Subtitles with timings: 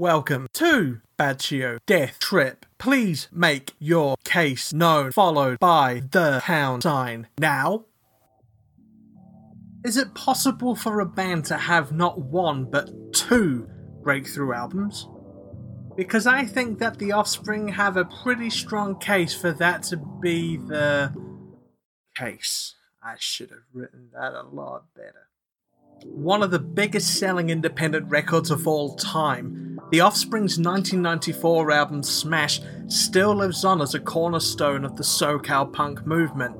[0.00, 2.64] welcome to Baccio Death Trip.
[2.78, 7.28] Please make your case known, followed by the pound sign.
[7.38, 7.84] Now,
[9.84, 13.68] is it possible for a band to have not one but two
[14.02, 15.06] breakthrough albums?
[15.98, 20.56] Because I think that the Offspring have a pretty strong case for that to be
[20.56, 21.12] the
[22.16, 22.74] case.
[23.02, 25.29] I should have written that a lot better.
[26.04, 32.60] One of the biggest selling independent records of all time, The Offspring's 1994 album Smash
[32.86, 36.56] still lives on as a cornerstone of the SoCal punk movement.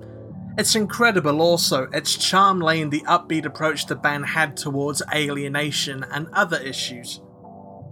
[0.58, 6.04] It's incredible also, its charm lay in the upbeat approach the band had towards alienation
[6.10, 7.20] and other issues.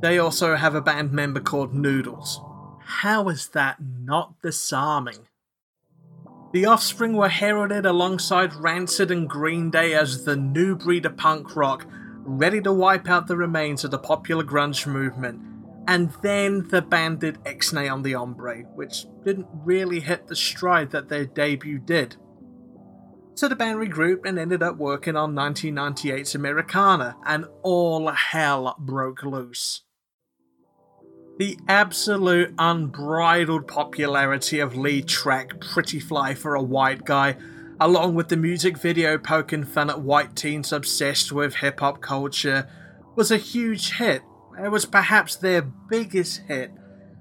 [0.03, 2.41] They also have a band member called Noodles.
[2.81, 5.28] How is that not disarming?
[6.51, 11.55] The Offspring were heralded alongside Rancid and Green Day as the new breed of punk
[11.55, 11.87] rock,
[12.25, 15.43] ready to wipe out the remains of the popular grunge movement.
[15.87, 20.91] And then the band did Ixnay on the Hombre, which didn't really hit the stride
[20.93, 22.17] that their debut did.
[23.35, 29.23] So the band regrouped and ended up working on 1998's Americana, and all hell broke
[29.23, 29.83] loose.
[31.39, 37.37] The absolute unbridled popularity of lead track Pretty Fly for a White Guy,
[37.79, 42.69] along with the music video poking fun at white teens obsessed with hip hop culture,
[43.15, 44.23] was a huge hit.
[44.61, 46.73] It was perhaps their biggest hit,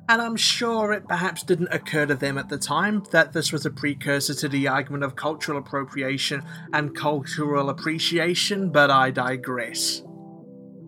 [0.09, 3.67] and I'm sure it perhaps didn't occur to them at the time that this was
[3.67, 6.43] a precursor to the argument of cultural appropriation
[6.73, 10.01] and cultural appreciation, but I digress.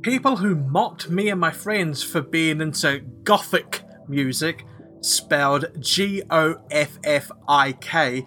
[0.02, 4.66] People who mocked me and my friends for being into gothic music,
[5.02, 8.26] spelled G O F F I K,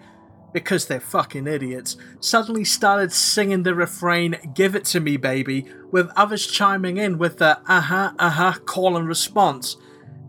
[0.53, 6.11] because they're fucking idiots, suddenly started singing the refrain, Give It To Me Baby, with
[6.15, 9.75] others chiming in with the uh huh, uh huh call and response.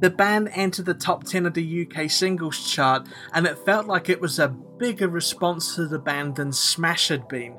[0.00, 4.08] The band entered the top 10 of the UK singles chart, and it felt like
[4.08, 7.54] it was a bigger response to the band than Smash had been.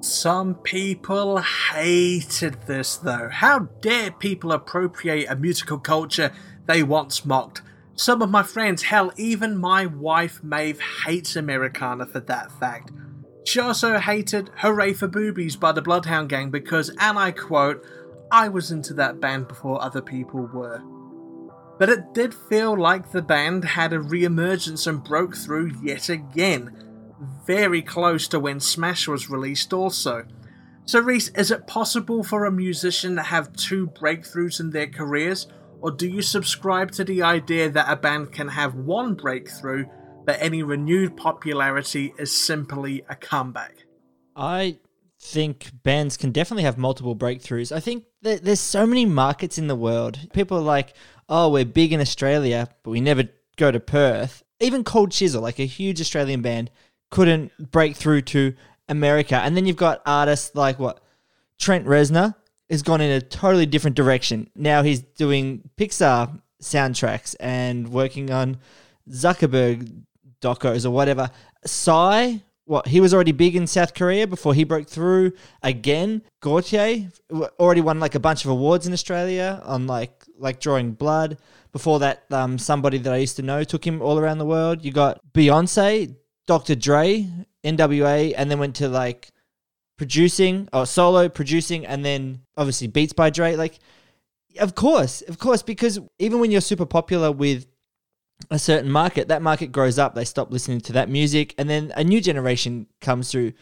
[0.00, 3.28] Some people hated this though.
[3.30, 6.32] How dare people appropriate a musical culture
[6.66, 7.62] they once mocked?
[7.96, 12.92] Some of my friends, hell, even my wife Maeve hates Americana for that fact.
[13.44, 17.84] She also hated Hooray for Boobies by the Bloodhound Gang because, and I quote,
[18.30, 20.80] I was into that band before other people were.
[21.78, 26.08] But it did feel like the band had a re emergence and broke through yet
[26.08, 26.87] again
[27.48, 30.26] very close to when Smash was released, also.
[30.84, 35.48] So, Reese, is it possible for a musician to have two breakthroughs in their careers,
[35.80, 39.86] or do you subscribe to the idea that a band can have one breakthrough,
[40.26, 43.86] but any renewed popularity is simply a comeback?
[44.36, 44.76] I
[45.18, 47.74] think bands can definitely have multiple breakthroughs.
[47.74, 50.18] I think there's so many markets in the world.
[50.34, 50.92] People are like,
[51.30, 53.24] oh, we're big in Australia, but we never
[53.56, 54.42] go to Perth.
[54.60, 56.70] Even Cold Chisel, like a huge Australian band,
[57.10, 58.54] couldn't break through to
[58.88, 59.36] America.
[59.36, 61.00] And then you've got artists like what
[61.58, 62.34] Trent Reznor
[62.70, 64.50] has gone in a totally different direction.
[64.54, 68.58] Now he's doing Pixar soundtracks and working on
[69.10, 70.02] Zuckerberg
[70.40, 71.30] docos or whatever.
[71.64, 75.32] Psy, what he was already big in South Korea before he broke through
[75.62, 76.22] again.
[76.42, 77.10] Gotye
[77.58, 81.38] already won like a bunch of awards in Australia on like like drawing blood.
[81.72, 84.84] Before that, um, somebody that I used to know took him all around the world.
[84.84, 86.14] You got Beyonce
[86.48, 86.74] Dr.
[86.74, 87.28] Dre,
[87.62, 89.30] NWA, and then went to like
[89.98, 93.54] producing or solo producing, and then obviously Beats by Dre.
[93.54, 93.78] Like,
[94.58, 97.66] of course, of course, because even when you're super popular with
[98.50, 100.14] a certain market, that market grows up.
[100.14, 103.52] They stop listening to that music, and then a new generation comes through.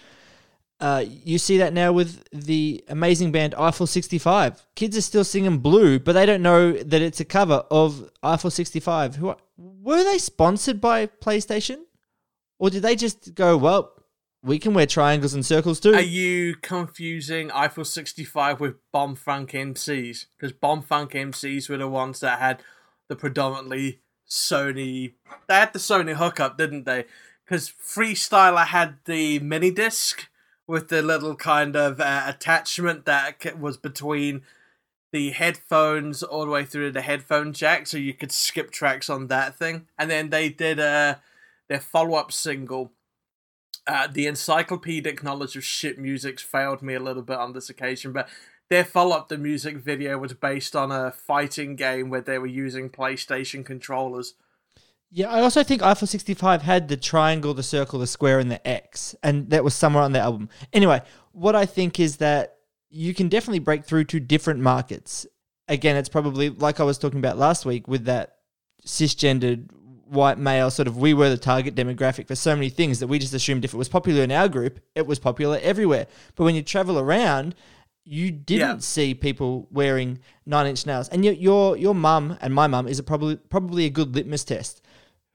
[0.79, 4.65] Uh, you see that now with the amazing band Eiffel 65.
[4.77, 8.51] Kids are still singing Blue, but they don't know that it's a cover of Eiffel
[8.51, 9.17] 65.
[9.17, 11.86] Who are, were they sponsored by PlayStation?
[12.59, 13.93] Or did they just go, well,
[14.43, 15.95] we can wear triangles and circles too?
[15.95, 20.27] Are you confusing Eiffel 65 with Bomfunk MCs?
[20.37, 22.63] Because Bomfunk MCs were the ones that had
[23.09, 25.15] the predominantly Sony.
[25.49, 27.05] They had the Sony hookup, didn't they?
[27.45, 30.29] Because Freestyler had the mini disc
[30.67, 34.43] with the little kind of uh, attachment that was between
[35.13, 39.29] the headphones all the way through the headphone jack, so you could skip tracks on
[39.29, 39.87] that thing.
[39.99, 40.85] And then they did a.
[40.85, 41.15] Uh,
[41.69, 42.93] their follow up single,
[43.87, 48.13] uh, The Encyclopedic Knowledge of Shit Music, failed me a little bit on this occasion,
[48.13, 48.29] but
[48.69, 52.47] their follow up, the music video, was based on a fighting game where they were
[52.47, 54.35] using PlayStation controllers.
[55.11, 58.67] Yeah, I also think Eiffel 65 had the triangle, the circle, the square, and the
[58.67, 60.49] X, and that was somewhere on the album.
[60.73, 62.57] Anyway, what I think is that
[62.91, 65.27] you can definitely break through to different markets.
[65.69, 68.37] again, it's probably like I was talking about last week with that
[68.85, 69.69] cisgendered
[70.09, 73.19] white male sort of we were the target demographic for so many things that we
[73.19, 76.07] just assumed if it was popular in our group, it was popular everywhere.
[76.35, 77.55] But when you travel around,
[78.05, 78.79] you didn't Yeah.
[78.79, 81.09] see people wearing nine inch nails.
[81.09, 84.45] And your your your mum and my mum is a probably probably a good litmus
[84.45, 84.81] test.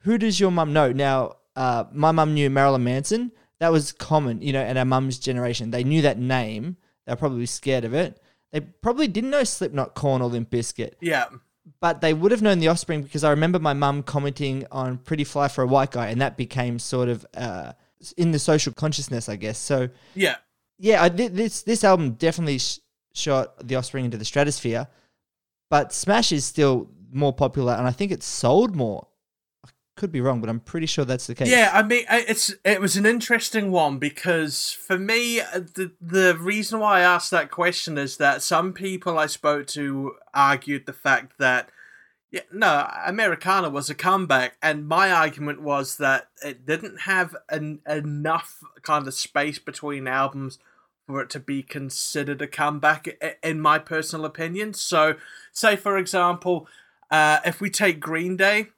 [0.04, 0.92] Who does your mum know?
[0.92, 3.32] Now, uh, my mum knew Marilyn Manson.
[3.60, 5.70] That was common, you know, and our mum's generation.
[5.72, 6.78] They knew that name.
[7.06, 8.20] They were probably scared of it.
[8.52, 11.26] They probably didn't know Slipknot, Korn, or Limp Bizkit Yeah.
[11.80, 15.24] But they would have known the offspring because I remember my mum commenting on Pretty
[15.24, 17.74] Fly for a White Guy, and that became sort of uh,
[18.18, 19.58] in the social consciousness, I guess.
[19.58, 20.36] So, Yeah.
[20.80, 22.80] yeah, I, thi- this this album definitely sh-
[23.14, 24.88] shot the offspring into the stratosphere,
[25.70, 29.08] but Smash is still more popular, and I think it's sold more.
[30.02, 31.48] Could be wrong, but I'm pretty sure that's the case.
[31.48, 36.36] Yeah, I mean, it's it was an interesting one because for me, uh, the the
[36.40, 40.94] reason why I asked that question is that some people I spoke to argued the
[40.94, 41.70] fact that
[42.32, 47.82] yeah, no, Americana was a comeback, and my argument was that it didn't have an,
[47.88, 50.58] enough kind of space between albums
[51.06, 53.08] for it to be considered a comeback,
[53.44, 54.74] in my personal opinion.
[54.74, 55.14] So,
[55.52, 56.68] say for example,
[57.12, 58.70] uh, if we take Green Day,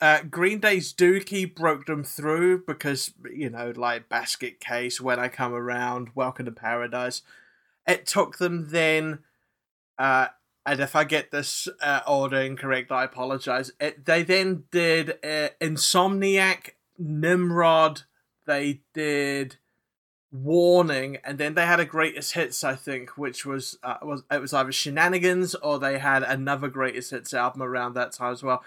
[0.00, 5.28] uh, Green Day's Dookie broke them through because you know, like Basket Case, When I
[5.28, 7.22] Come Around, Welcome to Paradise.
[7.86, 9.20] It took them then,
[9.98, 10.28] uh,
[10.66, 13.72] and if I get this uh, order incorrect, I apologize.
[13.80, 18.02] It, they then did uh, Insomniac, Nimrod.
[18.46, 19.56] They did
[20.30, 24.42] Warning, and then they had a greatest hits, I think, which was uh, was it
[24.42, 28.62] was either Shenanigans or they had another greatest hits album around that time as well.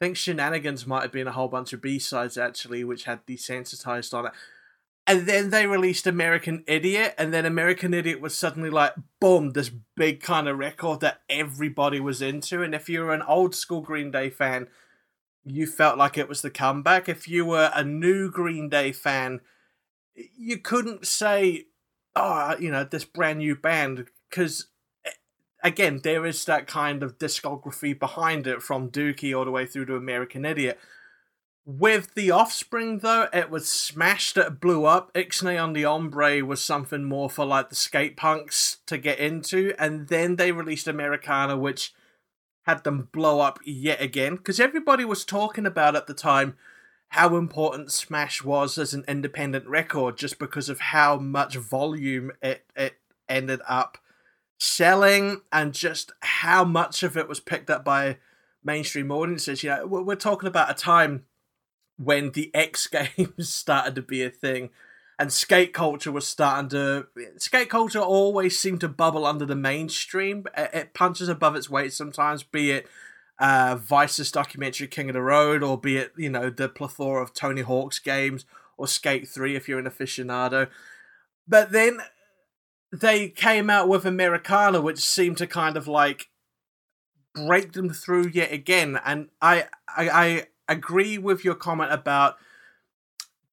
[0.00, 3.24] I think Shenanigans might have been a whole bunch of B sides actually, which had
[3.26, 4.32] desensitized on it.
[5.06, 9.70] And then they released American Idiot, and then American Idiot was suddenly like, boom, this
[9.96, 12.62] big kind of record that everybody was into.
[12.62, 14.66] And if you were an old school Green Day fan,
[15.44, 17.06] you felt like it was the comeback.
[17.06, 19.42] If you were a new Green Day fan,
[20.14, 21.66] you couldn't say,
[22.16, 24.68] oh, you know, this brand new band, because
[25.64, 29.86] again, there is that kind of discography behind it from Dookie all the way through
[29.86, 30.78] to American Idiot.
[31.64, 35.12] With The Offspring, though, it was smashed, it blew up.
[35.14, 39.72] Ixnay on the Hombre was something more for like the skate punks to get into,
[39.78, 41.94] and then they released Americana, which
[42.66, 46.54] had them blow up yet again, because everybody was talking about at the time
[47.08, 52.64] how important Smash was as an independent record just because of how much volume it,
[52.76, 52.96] it
[53.26, 53.96] ended up
[54.64, 58.18] selling and just how much of it was picked up by
[58.62, 59.62] mainstream audiences.
[59.62, 61.24] You know, we're talking about a time
[61.96, 64.70] when the X Games started to be a thing
[65.18, 67.06] and skate culture was starting to.
[67.36, 70.44] Skate culture always seemed to bubble under the mainstream.
[70.56, 72.88] It punches above its weight sometimes, be it
[73.38, 77.32] uh, Vice's documentary King of the Road, or be it, you know, the plethora of
[77.32, 78.44] Tony Hawk's games,
[78.76, 80.68] or Skate 3 if you're an aficionado.
[81.46, 82.00] But then
[83.00, 86.28] they came out with Americana, which seemed to kind of like
[87.34, 89.00] break them through yet again.
[89.04, 92.36] And I, I, I agree with your comment about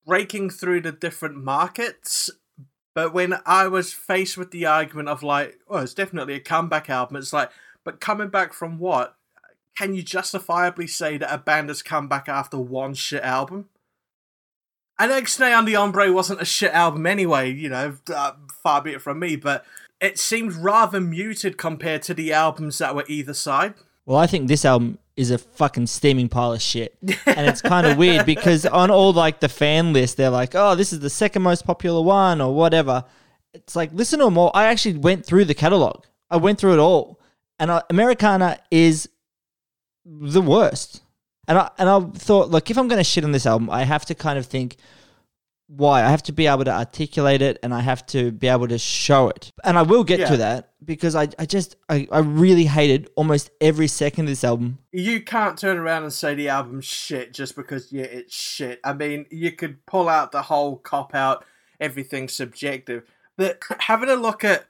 [0.05, 2.29] breaking through the different markets.
[2.93, 6.89] But when I was faced with the argument of like, oh, it's definitely a comeback
[6.89, 7.49] album, it's like,
[7.83, 9.15] but coming back from what?
[9.77, 13.69] Can you justifiably say that a band has come back after one shit album?
[14.99, 19.01] And on the Hombre wasn't a shit album anyway, you know, uh, far be it
[19.01, 19.65] from me, but
[19.99, 23.73] it seemed rather muted compared to the albums that were either side.
[24.05, 26.97] Well, I think this album is a fucking steaming pile of shit.
[27.25, 30.75] and it's kind of weird because on all like the fan list, they're like, oh,
[30.75, 33.05] this is the second most popular one or whatever.
[33.53, 34.51] It's like, listen to them all.
[34.53, 37.19] I actually went through the catalog, I went through it all.
[37.59, 39.07] And uh, Americana is
[40.03, 41.01] the worst.
[41.47, 43.83] And I, and I thought, look, if I'm going to shit on this album, I
[43.83, 44.77] have to kind of think
[45.67, 46.03] why.
[46.03, 48.77] I have to be able to articulate it and I have to be able to
[48.77, 49.51] show it.
[49.63, 50.29] And I will get Yeah.
[50.29, 54.43] to that because I, I just, I, I really hated almost every second of this
[54.43, 54.79] album.
[54.91, 58.79] You can't turn around and say the album's shit just because, yeah, it's shit.
[58.83, 61.45] I mean, you could pull out the whole cop out,
[61.79, 63.03] everything's subjective.
[63.37, 64.65] But having a look at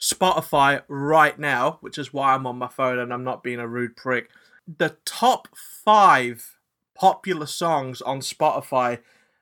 [0.00, 3.68] Spotify right now, which is why I'm on my phone and I'm not being a
[3.68, 4.30] rude prick,
[4.66, 5.48] the top
[5.84, 6.56] five
[6.94, 9.00] popular songs on Spotify,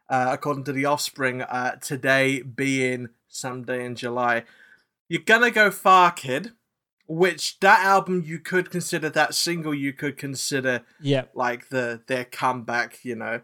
[0.09, 4.45] uh, according to The Offspring, uh, today being Someday in July.
[5.09, 6.53] You're gonna go Far Kid,
[7.07, 11.25] which that album you could consider that single you could consider Yeah.
[11.35, 13.41] like the their comeback, you know.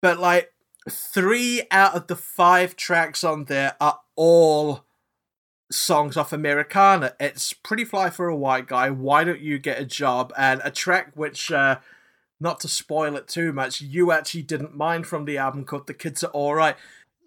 [0.00, 0.52] But like
[0.90, 4.84] three out of the five tracks on there are all
[5.72, 7.14] songs off Americana.
[7.18, 10.70] It's Pretty Fly for a White Guy, Why Don't You Get a Job, and a
[10.70, 11.78] track which, uh,
[12.40, 15.94] not to spoil it too much, you actually didn't mind from the album called The
[15.94, 16.76] Kids Are Alright.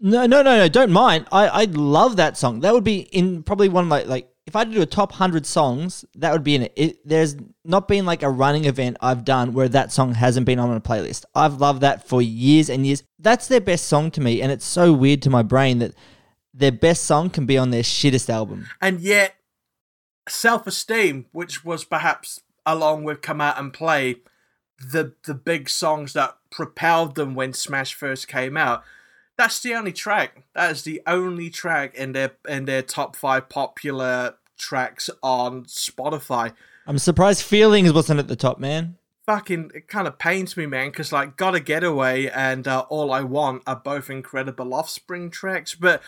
[0.01, 0.67] No, no, no, no.
[0.67, 1.25] Don't mind.
[1.31, 2.59] I, I love that song.
[2.59, 4.29] That would be in probably one of my like.
[4.45, 6.73] If I had to do a top hundred songs, that would be in it.
[6.75, 7.07] it.
[7.07, 10.71] There's not been like a running event I've done where that song hasn't been on
[10.71, 11.25] a playlist.
[11.33, 13.01] I've loved that for years and years.
[13.17, 15.95] That's their best song to me, and it's so weird to my brain that
[16.55, 18.67] their best song can be on their shittest album.
[18.81, 19.35] And yet,
[20.27, 24.17] Self Esteem, which was perhaps along with Come Out and Play,
[24.79, 28.83] the the big songs that propelled them when Smash first came out
[29.37, 30.43] that's the only track.
[30.53, 36.53] That is the only track in their in their top five popular tracks on Spotify.
[36.87, 38.97] I'm surprised Feelings wasn't at the top, man.
[39.25, 43.21] Fucking, it kind of pains me, man, because like Gotta Getaway and uh, All I
[43.21, 45.73] Want are both incredible Offspring tracks.
[45.73, 46.01] But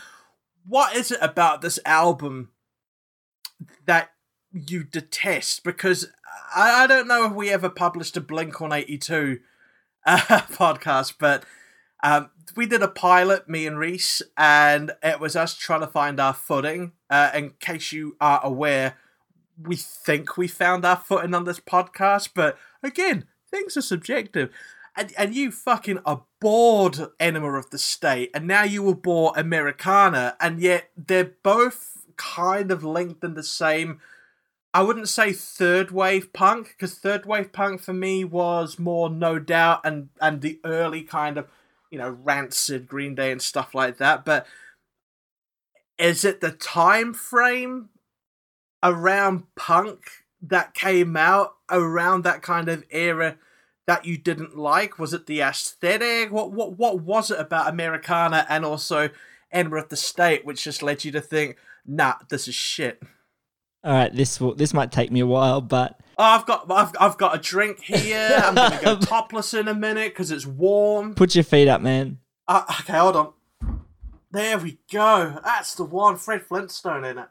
[0.67, 2.50] what is it about this album
[3.86, 4.12] that
[4.51, 5.63] you detest?
[5.63, 6.07] Because
[6.55, 9.39] I, I don't know if we ever published a Blink 182
[10.05, 10.17] uh,
[10.51, 11.45] podcast, but
[12.03, 16.19] um, we did a pilot, me and Reese, and it was us trying to find
[16.19, 16.91] our footing.
[17.09, 18.97] Uh, in case you are aware,
[19.62, 24.50] we think we found our footing on this podcast, but again, things are subjective.
[24.97, 25.99] And, and you fucking
[26.41, 32.71] bored Enema of the State, and now you bored Americana, and yet they're both kind
[32.71, 34.01] of linked in the same.
[34.73, 39.37] I wouldn't say third wave punk, because third wave punk for me was more No
[39.37, 41.47] Doubt and, and the early kind of
[41.89, 44.25] you know, Rancid, Green Day, and stuff like that.
[44.25, 44.45] But
[45.97, 47.89] is it the time frame
[48.83, 50.05] around punk
[50.41, 53.37] that came out around that kind of era
[53.88, 55.00] that you didn't like?
[55.00, 56.32] Was it the aesthetic?
[56.32, 59.10] What what what was it about Americana and also
[59.51, 63.01] Enema of the State which just led you to think, nah, this is shit?
[63.84, 66.91] All right, this will this might take me a while, but Oh, I've got I've,
[67.00, 68.41] I've got a drink here.
[68.44, 71.15] I'm gonna go topless in a minute because it's warm.
[71.15, 72.20] Put your feet up, man.
[72.48, 73.34] Uh, okay, hold on.
[74.32, 75.39] There we go.
[75.44, 76.17] That's the one.
[76.17, 77.27] Fred Flintstone in it.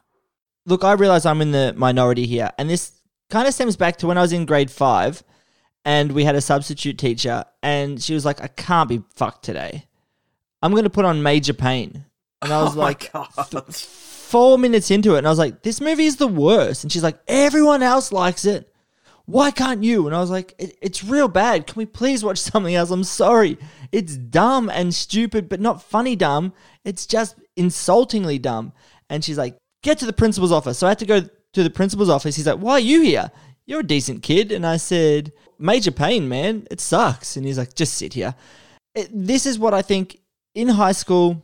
[0.67, 4.07] Look, I realize I'm in the minority here, and this kind of stems back to
[4.07, 5.23] when I was in grade five,
[5.87, 9.87] and we had a substitute teacher, and she was like, "I can't be fucked today.
[10.61, 12.05] I'm gonna put on Major Payne,"
[12.43, 13.11] and I was oh like,
[13.73, 17.03] four minutes into it, and I was like, "This movie is the worst," and she's
[17.03, 18.71] like, "Everyone else likes it."
[19.27, 20.07] why can't you?
[20.07, 21.67] And I was like, it, it's real bad.
[21.67, 22.91] Can we please watch something else?
[22.91, 23.59] I'm sorry.
[23.93, 26.53] It's dumb and stupid, but not funny dumb.
[26.85, 28.73] It's just insultingly dumb.
[29.11, 30.79] And she's like, get to the principal's office.
[30.79, 32.37] So I had to go to the principal's office.
[32.37, 33.31] He's like, why are you here?
[33.67, 34.53] You're a decent kid.
[34.53, 36.67] And I said, Major Payne, man.
[36.71, 37.37] It sucks.
[37.37, 38.35] And he's like, just sit here.
[38.95, 40.19] It, this is what I think
[40.55, 41.43] in high school,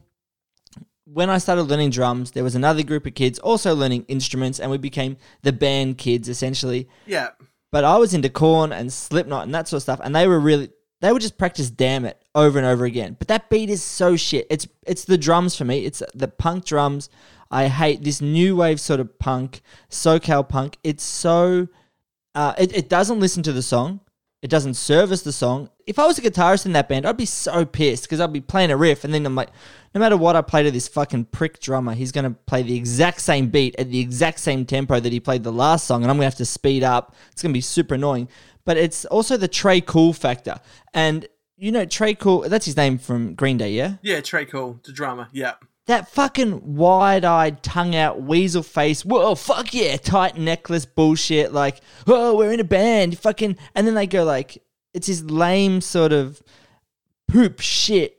[1.05, 4.71] when I started learning drums, there was another group of kids also learning instruments, and
[4.71, 6.89] we became the band kids essentially.
[7.07, 7.31] Yeah.
[7.71, 10.41] But I was into Korn and Slipknot and that sort of stuff, and they were
[10.41, 13.17] really they would just practice "Damn It" over and over again.
[13.19, 14.47] But that beat is so shit.
[14.51, 15.85] It's it's the drums for me.
[15.85, 17.09] It's the punk drums.
[17.51, 19.61] I hate this new wave sort of punk,
[19.91, 20.79] SoCal punk.
[20.85, 21.69] It's so
[22.35, 24.01] uh, it, it doesn't listen to the song.
[24.43, 25.71] It doesn't service the song.
[25.87, 28.41] If I was a guitarist in that band, I'd be so pissed because I'd be
[28.41, 29.51] playing a riff and then I'm like,
[29.95, 32.77] no matter what I play to this fucking prick drummer, he's going to play the
[32.77, 36.11] exact same beat at the exact same tempo that he played the last song, and
[36.11, 37.15] I'm going to have to speed up.
[37.31, 38.29] It's going to be super annoying.
[38.65, 40.61] But it's also the Tré Cool factor.
[40.95, 43.95] And you know, Tré Cool, that's his name from Green Day, yeah?
[44.03, 45.55] Yeah, Tré Cool, the drummer, yeah.
[45.87, 51.81] That fucking wide eyed, tongue out, weasel face, whoa, fuck yeah, tight necklace bullshit, like,
[52.07, 53.57] oh, we're in a band, fucking.
[53.75, 54.63] And then they go, like,
[54.95, 56.41] it's his lame sort of
[57.27, 58.17] poop shit.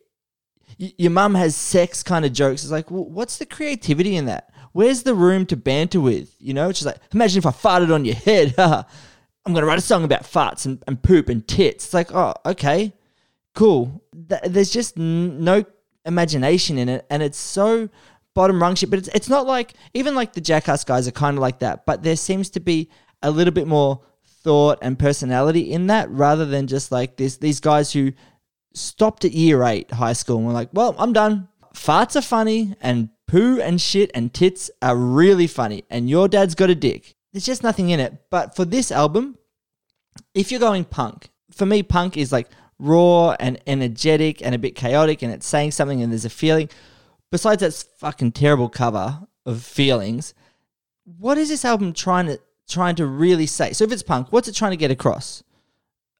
[0.77, 2.63] Your mum has sex kind of jokes.
[2.63, 4.49] It's like, well, what's the creativity in that?
[4.73, 6.35] Where's the room to banter with?
[6.39, 8.55] You know, just like, imagine if I farted on your head.
[9.45, 11.85] I'm going to write a song about farts and, and poop and tits.
[11.85, 12.93] It's like, oh, okay,
[13.53, 14.01] cool.
[14.29, 15.63] Th- there's just n- no
[16.05, 17.89] imagination in it, and it's so
[18.33, 18.89] bottom rung shit.
[18.89, 21.85] But it's it's not like even like the Jackass guys are kind of like that,
[21.85, 22.89] but there seems to be
[23.21, 24.01] a little bit more
[24.43, 28.11] thought and personality in that, rather than just like this these guys who
[28.73, 31.47] stopped at year eight high school and were like, well, I'm done.
[31.73, 36.55] Farts are funny, and poo and shit and tits are really funny, and your dad's
[36.55, 37.15] got a dick.
[37.31, 38.29] There's just nothing in it.
[38.29, 39.37] But for this album,
[40.35, 42.47] if you're going punk, for me, punk is like
[42.79, 46.69] raw and energetic and a bit chaotic and it's saying something and there's a feeling.
[47.31, 50.33] Besides that fucking terrible cover of feelings,
[51.05, 53.73] what is this album trying to trying to really say?
[53.73, 55.43] So if it's punk, what's it trying to get across?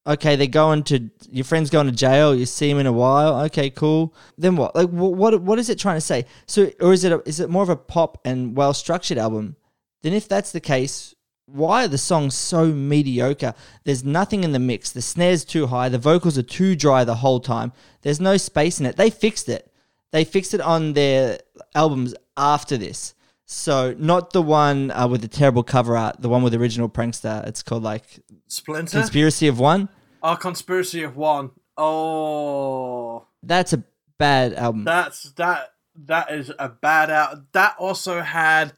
[0.06, 2.36] Okay, they're going to your friend's going to jail.
[2.36, 3.42] You see him in a while.
[3.46, 4.14] Okay, cool.
[4.38, 4.76] Then what?
[4.76, 5.42] Like, wh- what?
[5.42, 6.26] What is it trying to say?
[6.46, 9.56] So, or is it a, is it more of a pop and well structured album?
[10.02, 11.13] Then, if that's the case,
[11.46, 13.54] why are the songs so mediocre?
[13.84, 14.92] There's nothing in the mix.
[14.92, 15.90] The snare's too high.
[15.90, 17.74] The vocals are too dry the whole time.
[18.02, 18.96] There's no space in it.
[18.96, 19.72] They fixed it.
[20.12, 21.40] They fixed it on their
[21.76, 23.14] albums after this.
[23.46, 26.88] So not the one uh, with the terrible cover art, the one with the original
[26.90, 27.46] prankster.
[27.46, 28.06] It's called like
[28.48, 29.00] Splinter.
[29.00, 29.90] Conspiracy of One.
[30.24, 31.52] oh, conspiracy of one.
[31.78, 33.84] Oh, That's a
[34.18, 34.86] bad album.
[34.86, 35.70] that's that.
[36.06, 37.52] That is a bad out.
[37.54, 38.74] That also had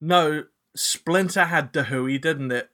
[0.00, 2.70] no Splinter had Da Hui, didn't it?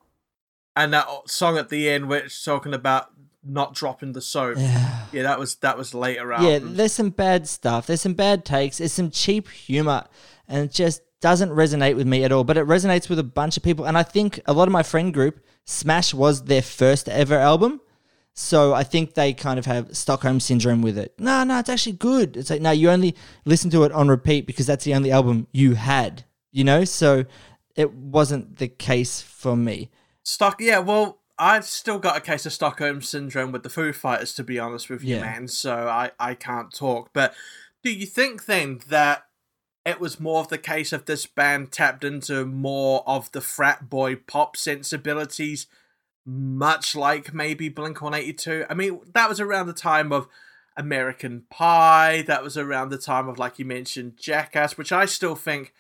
[0.74, 3.10] And that song at the end, which talking about
[3.42, 4.58] not dropping the soap.
[4.58, 6.44] yeah, that was that was later on.
[6.44, 7.86] yeah, there's some bad stuff.
[7.86, 8.78] There's some bad takes.
[8.78, 10.04] There's some cheap humor,
[10.48, 12.44] and it just doesn't resonate with me at all.
[12.44, 14.82] But it resonates with a bunch of people, and I think a lot of my
[14.82, 17.80] friend group, Smash was their first ever album.
[18.34, 21.14] So I think they kind of have Stockholm syndrome with it.
[21.18, 22.36] No, no, it's actually good.
[22.36, 25.46] It's like no, you only listen to it on repeat because that's the only album
[25.52, 26.24] you had.
[26.52, 27.24] You know, so
[27.76, 29.90] it wasn't the case for me.
[30.22, 30.78] Stock, yeah.
[30.78, 34.58] Well, I've still got a case of Stockholm syndrome with the Foo Fighters, to be
[34.58, 35.20] honest with you, Yeah.
[35.22, 35.48] man.
[35.48, 37.10] So I I can't talk.
[37.12, 37.34] But
[37.82, 39.26] do you think then that
[39.84, 43.88] it was more of the case of this band tapped into more of the frat
[43.88, 45.66] boy pop sensibilities,
[46.24, 48.64] much like maybe Blink One Eighty Two?
[48.70, 50.28] I mean, that was around the time of.
[50.78, 52.20] American Pie.
[52.26, 55.72] That was around the time of, like you mentioned, Jackass, which I still think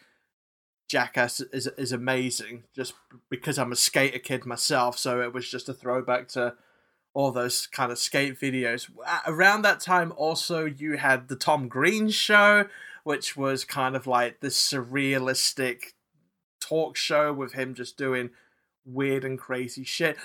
[0.88, 2.94] Jackass is is amazing just
[3.28, 6.54] because I'm a skater kid myself, so it was just a throwback to
[7.12, 8.88] all those kind of skate videos.
[9.26, 12.66] Around that time, also you had the Tom Green show,
[13.04, 15.94] which was kind of like this surrealistic
[16.60, 18.30] talk show with him just doing
[18.84, 20.16] weird and crazy shit.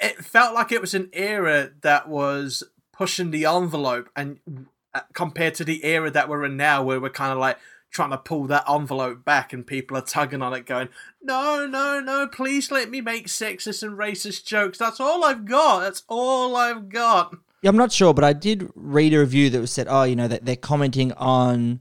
[0.00, 4.38] It- felt like it was an era that was pushing the envelope, and
[4.94, 7.58] uh, compared to the era that we're in now, where we're kind of like
[7.90, 10.88] trying to pull that envelope back and people are tugging on it going
[11.22, 15.80] no no no please let me make sexist and racist jokes that's all i've got
[15.80, 19.60] that's all i've got Yeah, I'm not sure, but I did read a review that
[19.60, 21.80] was said, oh, you know, that they're commenting on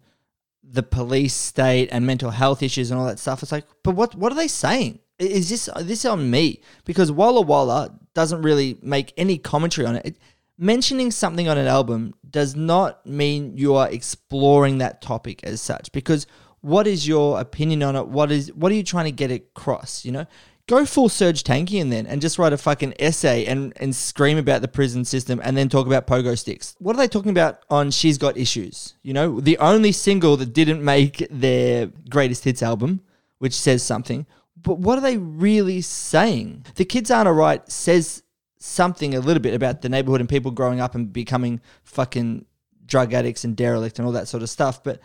[0.63, 3.43] the police state and mental health issues and all that stuff.
[3.43, 4.99] It's like, but what what are they saying?
[5.19, 6.61] Is this this on me?
[6.85, 10.05] Because Walla Walla doesn't really make any commentary on it.
[10.05, 10.17] it.
[10.57, 15.91] Mentioning something on an album does not mean you are exploring that topic as such.
[15.91, 16.27] Because
[16.61, 18.07] what is your opinion on it?
[18.07, 20.05] What is what are you trying to get across?
[20.05, 20.25] You know,
[20.67, 24.61] go full Serj Tankian then and just write a fucking essay and, and scream about
[24.61, 26.75] the prison system and then talk about pogo sticks.
[26.79, 28.95] What are they talking about on She's Got Issues?
[29.03, 33.01] You know, the only single that didn't make their greatest hits album,
[33.39, 34.25] which says something.
[34.57, 36.65] But what are they really saying?
[36.75, 38.23] The Kids Aren't Alright says
[38.57, 42.45] something a little bit about the neighborhood and people growing up and becoming fucking
[42.85, 44.83] drug addicts and derelict and all that sort of stuff.
[44.83, 44.99] But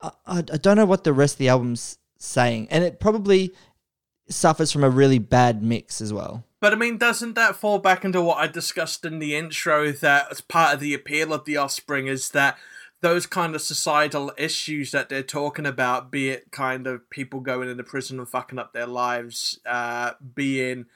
[0.00, 2.68] I, I, don't know what the rest of the album's saying.
[2.70, 3.54] And it probably
[4.28, 6.44] suffers from a really bad mix as well.
[6.60, 10.26] but i mean doesn't that fall back into what i discussed in the intro that
[10.30, 12.58] as part of the appeal of the offspring is that
[13.02, 17.70] those kind of societal issues that they're talking about be it kind of people going
[17.70, 20.86] into prison and fucking up their lives uh being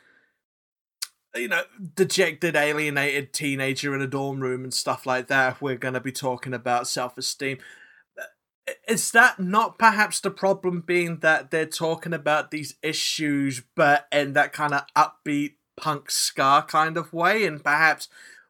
[1.34, 1.62] you know,
[1.94, 5.60] dejected, alienated teenager in a dorm room and stuff like that.
[5.62, 7.58] We're going to be talking about self esteem.
[8.18, 14.06] Uh, is that not perhaps the problem being that they're talking about these issues, but
[14.10, 17.44] in that kind of upbeat punk ska kind of way?
[17.44, 18.08] And perhaps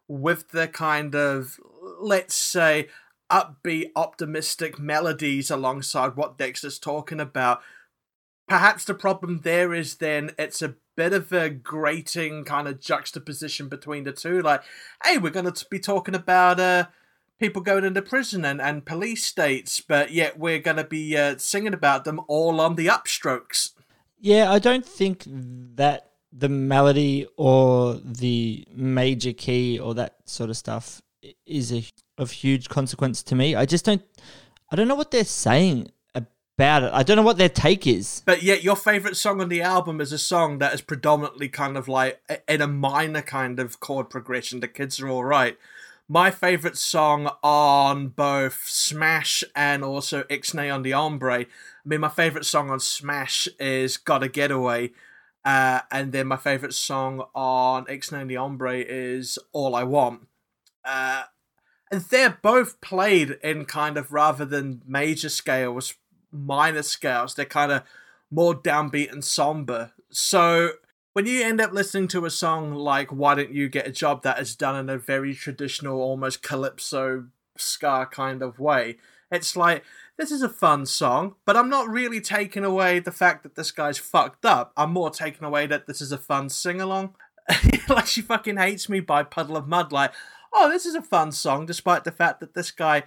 [0.08, 1.58] with the kind of,
[2.00, 2.88] let's say,
[3.30, 7.60] upbeat, optimistic melodies alongside what Dexter's talking about,
[8.48, 13.68] perhaps the problem there is then it's a bit of a grating kind of juxtaposition
[13.68, 14.42] between the two.
[14.42, 14.62] Like,
[15.04, 16.86] hey, we're going to be talking about uh,
[17.38, 21.36] people going into prison and, and police states, but yet we're going to be uh,
[21.38, 23.70] singing about them all on the upstrokes.
[24.18, 30.56] Yeah, I don't think that the melody or the major key or that sort of
[30.56, 31.00] stuff
[31.46, 31.84] is a,
[32.18, 33.54] of huge consequence to me.
[33.54, 34.02] I just don't.
[34.70, 35.90] I don't know what they're saying
[36.60, 36.90] about it.
[36.92, 38.22] I don't know what their take is.
[38.26, 41.78] But yet, your favorite song on the album is a song that is predominantly kind
[41.78, 44.60] of like in a minor kind of chord progression.
[44.60, 45.56] The kids are all right.
[46.06, 51.40] My favorite song on both Smash and also Ixnay on the Hombre.
[51.40, 51.46] I
[51.86, 54.90] mean, my favorite song on Smash is "Gotta Getaway,"
[55.46, 60.26] uh, and then my favorite song on Ixnay on the Hombre is "All I Want."
[60.84, 61.22] Uh,
[61.90, 65.94] and they're both played in kind of rather than major scales,
[66.32, 67.34] minor scales.
[67.34, 67.82] They're kind of
[68.30, 69.92] more downbeat and somber.
[70.10, 70.72] So
[71.12, 74.22] when you end up listening to a song like Why Don't You Get a Job
[74.22, 78.96] that is done in a very traditional, almost calypso ska kind of way,
[79.30, 79.84] it's like,
[80.16, 83.70] this is a fun song, but I'm not really taking away the fact that this
[83.70, 84.72] guy's fucked up.
[84.76, 87.14] I'm more taking away that this is a fun sing along.
[87.88, 90.12] like, she fucking hates me by Puddle of Mudd, like,
[90.52, 93.04] oh, this is a fun song, despite the fact that this guy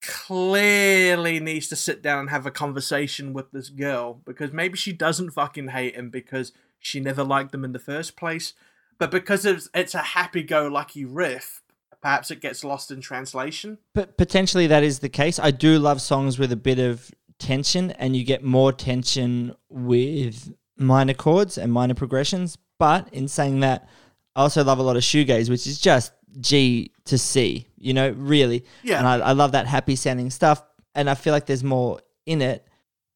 [0.00, 4.92] clearly needs to sit down and have a conversation with this girl because maybe she
[4.92, 8.54] doesn't fucking hate him because she never liked them in the first place.
[8.98, 11.62] But because it's, it's a happy go lucky riff,
[12.00, 13.78] perhaps it gets lost in translation.
[13.94, 15.38] But potentially that is the case.
[15.38, 20.52] I do love songs with a bit of tension, and you get more tension with
[20.76, 22.58] minor chords and minor progressions.
[22.78, 23.88] But in saying that,
[24.36, 28.10] I also love a lot of shoegaze, which is just G to C, you know,
[28.10, 28.64] really.
[28.82, 28.98] Yeah.
[28.98, 30.62] And I, I love that happy sounding stuff.
[30.94, 32.66] And I feel like there's more in it.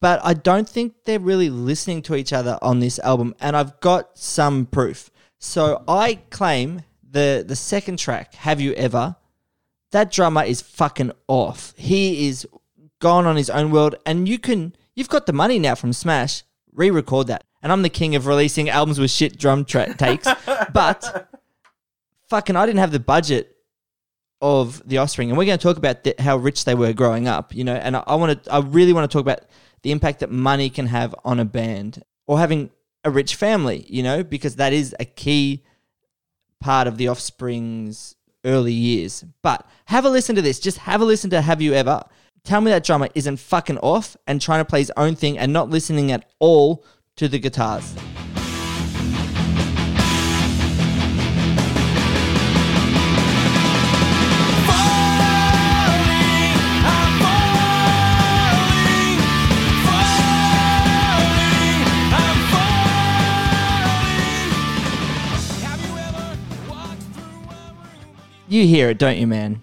[0.01, 3.35] But I don't think they're really listening to each other on this album.
[3.41, 5.11] And I've got some proof.
[5.39, 9.17] So I claim the the second track, Have You Ever,
[9.93, 11.75] that drummer is fucking off.
[11.77, 12.47] He is
[13.01, 16.43] gone on his own world, and you can you've got the money now from Smash,
[16.73, 17.45] re-record that.
[17.63, 20.27] And I'm the king of releasing albums with shit drum tra- takes,
[20.73, 21.29] but
[22.33, 23.55] fucking I didn't have the budget
[24.41, 27.55] of the Offspring, and we're going to talk about how rich they were growing up,
[27.55, 27.75] you know.
[27.75, 29.41] And I, I want to, I really want to talk about
[29.83, 32.71] the impact that money can have on a band or having
[33.05, 35.63] a rich family, you know, because that is a key
[36.59, 38.17] part of the Offspring's
[38.47, 39.27] early years.
[39.43, 40.59] But have a listen to this.
[40.59, 42.03] Just have a listen to Have You Ever.
[42.45, 45.53] Tell me that drummer isn't fucking off and trying to play his own thing and
[45.53, 46.83] not listening at all
[47.17, 47.95] to the guitars.
[68.53, 69.63] You hear it, don't you, man?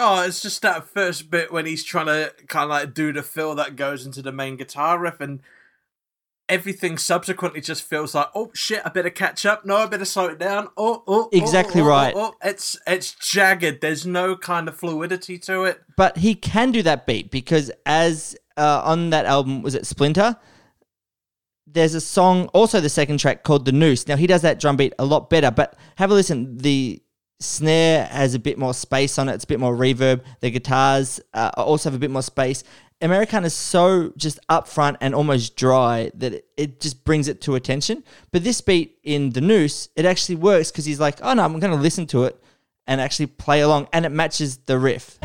[0.00, 3.22] Oh, it's just that first bit when he's trying to kind of like do the
[3.22, 5.38] fill that goes into the main guitar riff, and
[6.48, 9.64] everything subsequently just feels like, oh shit, I better catch up.
[9.64, 10.70] No, I better slow it down.
[10.76, 12.14] Oh, oh, oh, Exactly oh, oh, right.
[12.16, 12.48] Oh, oh.
[12.48, 13.80] It's it's jagged.
[13.80, 15.80] There's no kind of fluidity to it.
[15.96, 20.36] But he can do that beat because as uh, on that album was it Splinter?
[21.64, 24.08] There's a song, also the second track called The Noose.
[24.08, 26.58] Now he does that drum beat a lot better, but have a listen.
[26.58, 27.00] The
[27.40, 29.34] snare has a bit more space on it.
[29.34, 30.22] It's a bit more reverb.
[30.40, 32.64] The guitars uh, also have a bit more space.
[33.00, 37.54] Americana is so just upfront and almost dry that it, it just brings it to
[37.54, 38.04] attention.
[38.32, 41.58] But this beat in The Noose, it actually works because he's like, oh no, I'm
[41.58, 42.42] going to listen to it
[42.86, 45.18] and actually play along, and it matches the riff.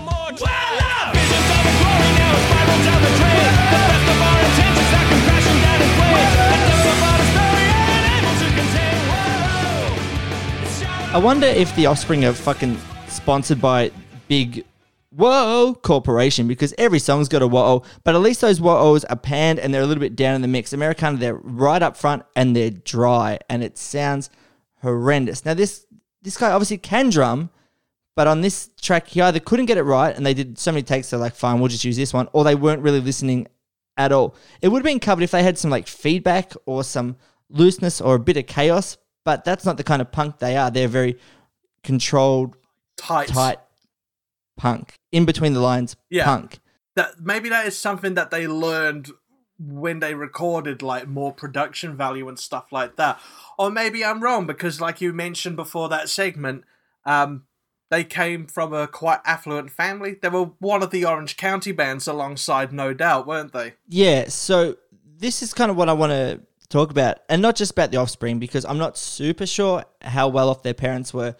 [11.11, 13.89] I wonder if the Offspring are fucking sponsored by
[14.27, 14.63] big
[15.09, 19.57] whoa corporation because every song's got a whoa, but at least those whoas are panned
[19.57, 20.71] and they're a little bit down in the mix.
[20.71, 24.29] Americana, they're right up front and they're dry and it sounds
[24.83, 25.45] horrendous.
[25.45, 25.87] Now this
[26.21, 27.49] this guy obviously can drum,
[28.15, 30.83] but on this track he either couldn't get it right and they did so many
[30.83, 33.47] takes, they're like, fine, we'll just use this one, or they weren't really listening
[33.97, 34.35] at all.
[34.61, 37.17] It would have been covered if they had some like feedback or some
[37.49, 38.97] looseness or a bit of chaos,
[39.29, 40.71] but that's not the kind of punk they are.
[40.71, 41.19] They're very
[41.83, 42.55] controlled,
[42.97, 43.27] Tight.
[43.27, 43.59] tight
[44.57, 44.95] punk.
[45.11, 46.25] In between the lines, Yeah.
[46.25, 46.57] punk.
[46.95, 49.11] That maybe that is something that they learned
[49.59, 53.19] when they recorded like more production value and stuff like that.
[53.59, 56.63] Or maybe I'm wrong because like you mentioned before that segment,
[57.05, 57.43] um
[57.91, 60.15] they came from a quite affluent family.
[60.19, 63.75] They were one of the Orange County bands alongside No Doubt, weren't they?
[63.87, 64.77] Yeah, so
[65.17, 67.97] this is kind of what I want to talk about, and not just about the
[67.97, 71.35] offspring, because I'm not super sure how well off their parents were.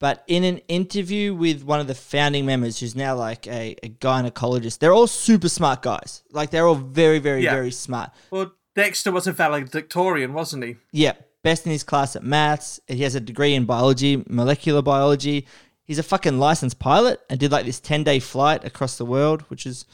[0.00, 3.88] But in an interview with one of the founding members, who's now like a, a
[3.90, 6.24] gynecologist, they're all super smart guys.
[6.32, 7.52] Like they're all very, very, Yeah.
[7.54, 8.10] very smart.
[8.32, 10.76] Well, Dexter was a valedictorian, wasn't he?
[10.90, 11.12] Yeah,
[11.44, 12.80] best in his class at maths.
[12.88, 15.46] He has a degree in biology, molecular biology.
[15.84, 19.42] He's a fucking licensed pilot and did like this 10 day flight across the world,
[19.42, 19.84] which is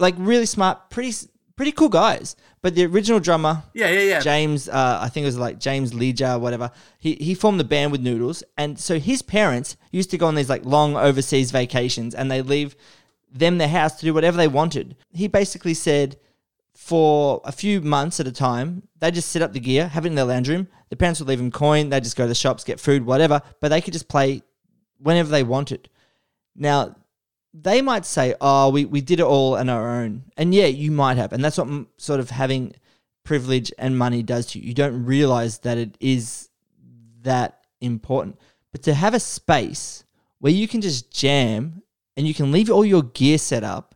[0.00, 1.14] like really smart, pretty
[1.56, 2.36] pretty cool guys.
[2.62, 4.20] But the original drummer, Yeah, yeah, yeah.
[4.20, 6.70] James, uh, I think it was like James Lilja, whatever.
[6.98, 10.34] He he formed the band with Noodles, and so his parents used to go on
[10.34, 12.76] these like long overseas vacations, and they leave
[13.32, 14.96] them their house to do whatever they wanted.
[15.12, 16.16] He basically said
[16.74, 20.10] for a few months at a time, they just set up the gear, have it
[20.10, 20.68] in their lounge room.
[20.90, 21.88] The parents would leave them coin.
[21.88, 23.42] They just go to the shops, get food, whatever.
[23.60, 24.42] But they could just play
[24.98, 25.88] whenever they wanted.
[26.54, 26.94] Now,
[27.62, 30.90] they might say, "Oh, we, we did it all on our own," and yeah, you
[30.90, 32.74] might have, and that's what m- sort of having
[33.24, 34.68] privilege and money does to you.
[34.68, 36.48] You don't realize that it is
[37.22, 38.38] that important.
[38.72, 40.04] But to have a space
[40.38, 41.82] where you can just jam
[42.16, 43.94] and you can leave all your gear set up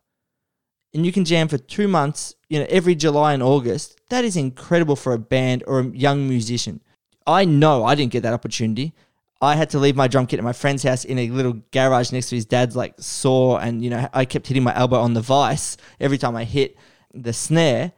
[0.92, 4.36] and you can jam for two months, you know, every July and August, that is
[4.36, 6.80] incredible for a band or a young musician.
[7.26, 8.94] I know I didn't get that opportunity.
[9.40, 12.12] I had to leave my drum kit at my friend's house in a little garage
[12.12, 15.14] next to his dad's like saw and you know I kept hitting my elbow on
[15.14, 16.76] the vice every time I hit
[17.14, 17.92] the snare.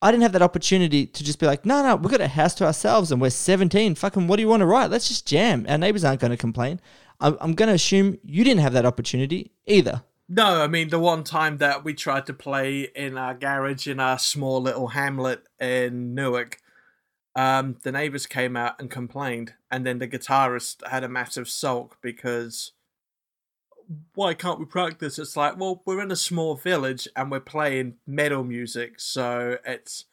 [0.00, 2.54] I didn't have that opportunity to just be like, no, no, we've got a house
[2.56, 3.96] to ourselves and we're 17.
[3.96, 4.90] Fucking, what do you want to write?
[4.90, 5.66] Let's just jam.
[5.68, 6.80] Our neighbors aren't going to complain.
[7.18, 10.04] I'm, I'm going to assume you didn't have that opportunity either.
[10.28, 13.98] No, I mean the one time that we tried to play in our garage in
[13.98, 16.60] our small little hamlet in Newark,
[17.38, 21.96] um, the neighbors came out and complained, and then the guitarist had a massive sulk
[22.02, 22.72] because
[24.16, 25.20] why can't we practice?
[25.20, 30.06] It's like, well, we're in a small village and we're playing metal music, so it's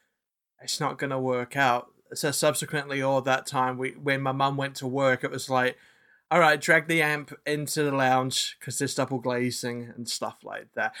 [0.62, 1.90] it's not gonna work out.
[2.14, 5.76] So subsequently, all that time, we when my mum went to work, it was like,
[6.30, 10.68] all right, drag the amp into the lounge because there's double glazing and stuff like
[10.76, 10.92] that.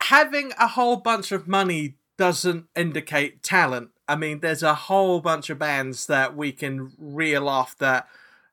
[0.00, 3.90] Having a whole bunch of money doesn't indicate talent.
[4.08, 8.08] I mean, there's a whole bunch of bands that we can reel off that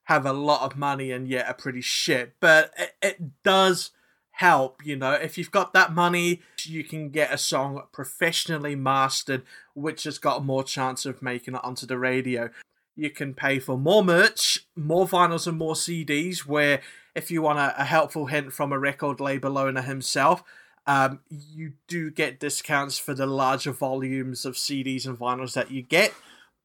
[0.05, 2.33] have a lot of money and yet are pretty shit.
[2.39, 3.91] But it, it does
[4.31, 5.13] help, you know.
[5.13, 10.43] If you've got that money, you can get a song professionally mastered, which has got
[10.43, 12.49] more chance of making it onto the radio.
[12.95, 16.39] You can pay for more merch, more vinyls, and more CDs.
[16.39, 16.81] Where
[17.15, 20.43] if you want a, a helpful hint from a record label owner himself,
[20.85, 25.81] um, you do get discounts for the larger volumes of CDs and vinyls that you
[25.81, 26.13] get,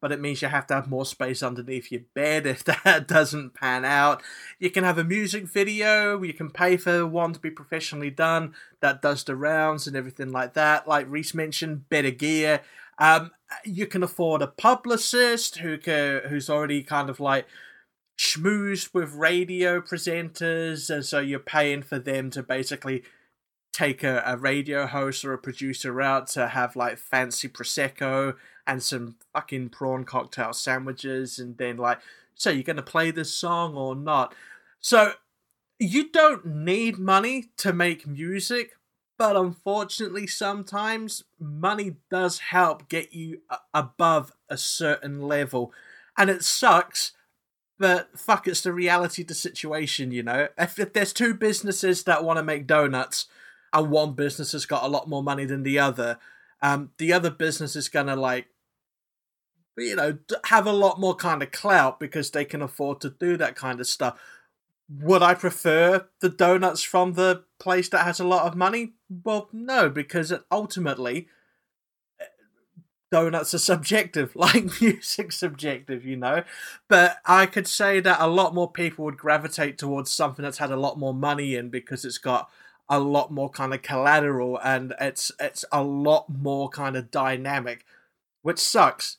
[0.00, 3.54] but it means you have to have more space underneath your bed if that doesn't
[3.54, 4.22] pan out.
[4.59, 8.54] You can have a music video, you can pay for one to be professionally done
[8.81, 10.88] that does the rounds and everything like that.
[10.88, 12.62] Like Reese mentioned, better gear.
[12.98, 13.31] Um,
[13.64, 17.46] you can afford a publicist who can, who's already kind of like
[18.18, 23.04] schmoozed with radio presenters, and so you're paying for them to basically
[23.72, 28.35] take a, a radio host or a producer out to have like fancy prosecco
[28.66, 31.98] and some fucking prawn cocktail sandwiches and then like
[32.35, 34.33] so you're going to play this song or not.
[34.81, 35.14] So
[35.78, 38.72] you don't need money to make music
[39.16, 43.40] but unfortunately sometimes money does help get you
[43.74, 45.72] above a certain level.
[46.16, 47.12] And it sucks
[47.78, 50.48] but fuck it's the reality of the situation you know?
[50.59, 53.26] If, if there's two businesses that want to make donuts
[53.72, 56.18] and one business has got a lot more money than the other,
[56.62, 58.48] um, the other business is gonna like,
[59.76, 63.37] you know, have a lot more kind of clout because they can afford to do
[63.37, 64.18] that kind of stuff.
[64.88, 68.94] Would I prefer the donuts from the place that has a lot of money?
[69.24, 71.28] Well, no, because ultimately,
[72.20, 72.24] eh,
[73.12, 76.42] donuts are subjective, like music's subjective, you know.
[76.88, 80.70] But I could say that a lot more people would gravitate towards something that's had
[80.72, 82.50] a lot more money in because it's got
[82.88, 87.85] a lot more kind of collateral and it's it's a lot more kind of dynamic,
[88.42, 89.18] which sucks.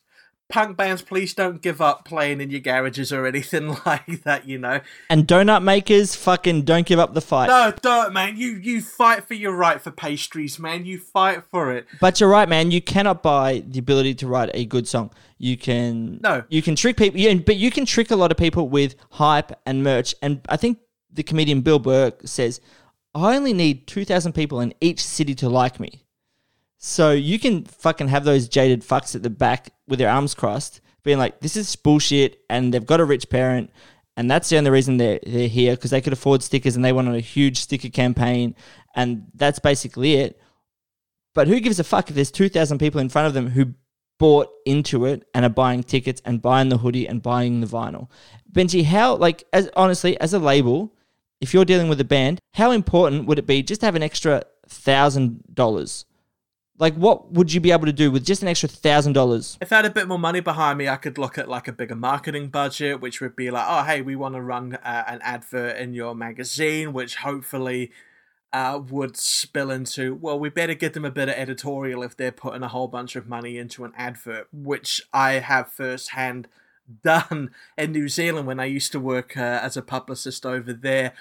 [0.51, 4.57] Punk bands, please don't give up playing in your garages or anything like that, you
[4.57, 4.81] know.
[5.07, 7.49] And donut makers, fucking don't give up the fight.
[7.49, 8.35] No, don't, man.
[8.35, 10.85] You you fight for your right for pastries, man.
[10.85, 11.85] You fight for it.
[12.01, 12.71] But you're right, man.
[12.71, 15.11] You cannot buy the ability to write a good song.
[15.37, 16.43] You can no.
[16.49, 19.51] You can trick people, you, but you can trick a lot of people with hype
[19.67, 20.15] and merch.
[20.23, 20.79] And I think
[21.13, 22.59] the comedian Bill Burr says
[23.13, 26.03] I only need 2,000 people in each city to like me.
[26.77, 30.81] So you can fucking have those jaded fucks at the back with their arms crossed,
[31.03, 33.71] being like, this is bullshit, and they've got a rich parent,
[34.15, 36.93] and that's the only reason they're, they're here, because they could afford stickers and they
[36.93, 38.55] went on a huge sticker campaign,
[38.95, 40.39] and that's basically it.
[41.33, 43.73] But who gives a fuck if there's 2,000 people in front of them who
[44.17, 48.09] bought into it and are buying tickets and buying the hoodie and buying the vinyl?
[48.51, 50.93] Benji, how, like, as honestly, as a label,
[51.41, 54.03] if you're dealing with a band, how important would it be just to have an
[54.03, 56.05] extra thousand dollars?
[56.77, 59.57] Like, what would you be able to do with just an extra thousand dollars?
[59.59, 61.73] If I had a bit more money behind me, I could look at like a
[61.73, 65.19] bigger marketing budget, which would be like, oh, hey, we want to run uh, an
[65.21, 67.91] advert in your magazine, which hopefully
[68.53, 72.31] uh, would spill into, well, we better give them a bit of editorial if they're
[72.31, 76.47] putting a whole bunch of money into an advert, which I have firsthand
[77.03, 81.13] done in New Zealand when I used to work uh, as a publicist over there.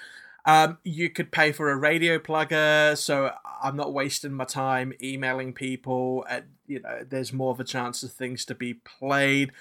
[0.45, 5.53] Um, you could pay for a radio plugger, so I'm not wasting my time emailing
[5.53, 6.25] people.
[6.29, 9.51] At, you know, there's more of a chance of things to be played,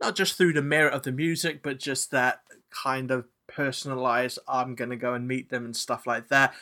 [0.00, 4.38] not just through the merit of the music, but just that kind of personalized.
[4.46, 6.54] I'm gonna go and meet them and stuff like that.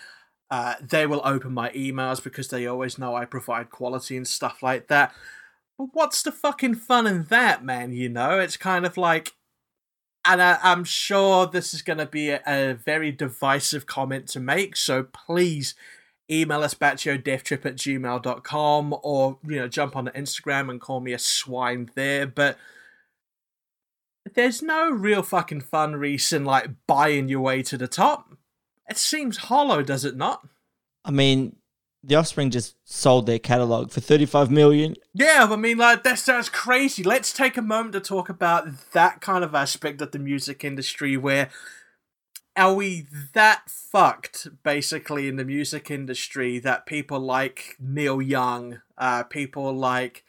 [0.50, 4.62] Uh, they will open my emails because they always know I provide quality and stuff
[4.62, 5.12] like that.
[5.78, 7.92] But what's the fucking fun in that, man?
[7.92, 9.34] You know, it's kind of like,
[10.24, 14.40] and I, I'm sure this is going to be a, a very divisive comment to
[14.40, 15.74] make, so please
[16.30, 21.12] email us batiodeathtrip at gmail.com or, you know, jump on the Instagram and call me
[21.12, 22.56] a swine there, but
[24.34, 28.34] there's no real fucking fun reason like buying your way to the top.
[28.88, 30.46] It seems hollow, does it not?
[31.04, 31.56] I mean,
[32.06, 34.94] the Offspring just sold their catalog for 35 million.
[35.12, 37.02] Yeah, I mean, like, that sounds crazy.
[37.02, 41.16] Let's take a moment to talk about that kind of aspect of the music industry
[41.16, 41.50] where
[42.56, 49.24] are we that fucked, basically, in the music industry that people like Neil Young, uh,
[49.24, 50.24] people like,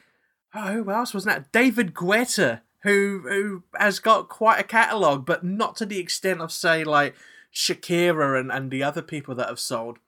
[0.54, 1.52] oh, who else was that?
[1.52, 6.52] David Guetta, who, who has got quite a catalogue, but not to the extent of,
[6.52, 7.16] say, like,
[7.54, 10.00] Shakira and, and the other people that have sold.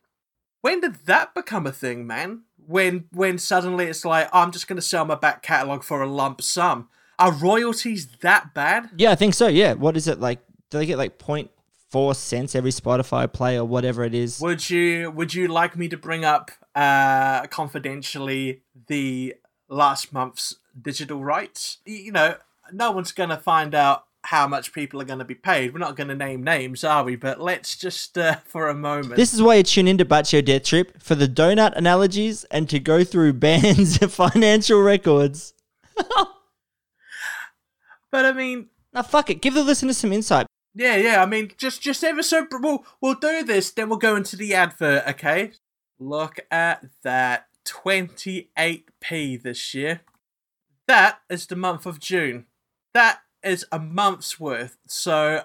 [0.62, 2.44] When did that become a thing, man?
[2.66, 6.08] When when suddenly it's like I'm just going to sell my back catalog for a
[6.08, 6.90] lump sum.
[7.18, 8.92] Are royalties that bad?
[8.98, 9.48] Yeah, I think so.
[9.48, 9.74] Yeah.
[9.74, 10.40] What is it like?
[10.70, 14.40] Do they get like 0.4 cents every Spotify play or whatever it is?
[14.40, 19.36] Would you would you like me to bring up uh confidentially the
[19.68, 21.80] last month's digital rights?
[21.86, 22.36] You know,
[22.72, 25.74] no one's going to find out how much people are going to be paid.
[25.74, 27.16] We're not going to name names, are we?
[27.16, 29.16] But let's just, uh, for a moment.
[29.16, 32.80] This is why you tune into Batio Death Trip for the donut analogies and to
[32.80, 35.56] go through bands' financial records.
[35.98, 36.28] but
[38.14, 39.42] I mean, now fuck it.
[39.42, 40.46] Give the listeners some insight.
[40.76, 41.24] Yeah, yeah.
[41.24, 42.46] I mean, just just ever so.
[42.52, 43.72] We'll we'll do this.
[43.72, 45.08] Then we'll go into the advert.
[45.08, 45.54] Okay.
[46.00, 47.48] Look at that.
[47.66, 50.02] 28p this year.
[50.88, 52.46] That is the month of June.
[52.94, 54.78] That is a month's worth.
[54.88, 55.44] So,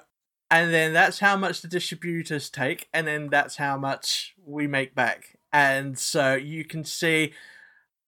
[0.51, 4.95] and then that's how much the distributors take, and then that's how much we make
[4.95, 5.39] back.
[5.53, 7.33] And so you can see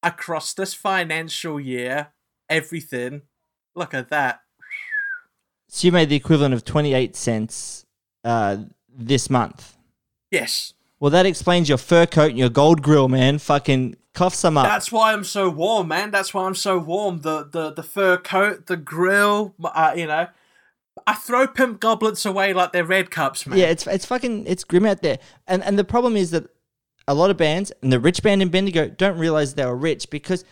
[0.03, 2.09] across this financial year,
[2.49, 3.23] everything.
[3.75, 4.41] Look at that.
[5.69, 7.87] So you made the equivalent of 28 cents
[8.25, 9.77] uh, this month.
[10.31, 10.73] Yes.
[10.99, 13.39] Well, that explains your fur coat and your gold grill, man.
[13.39, 14.65] Fucking cough some up.
[14.65, 16.11] That's why I'm so warm, man.
[16.11, 17.21] That's why I'm so warm.
[17.21, 20.29] The the the fur coat, the grill, uh, you know.
[21.07, 23.59] I throw pimp goblets away like they're red cups, man.
[23.59, 25.19] Yeah, it's it's fucking it's grim out there.
[25.47, 26.49] And and the problem is that
[27.07, 30.11] a lot of bands and the rich band in Bendigo don't realize they were rich
[30.11, 30.45] because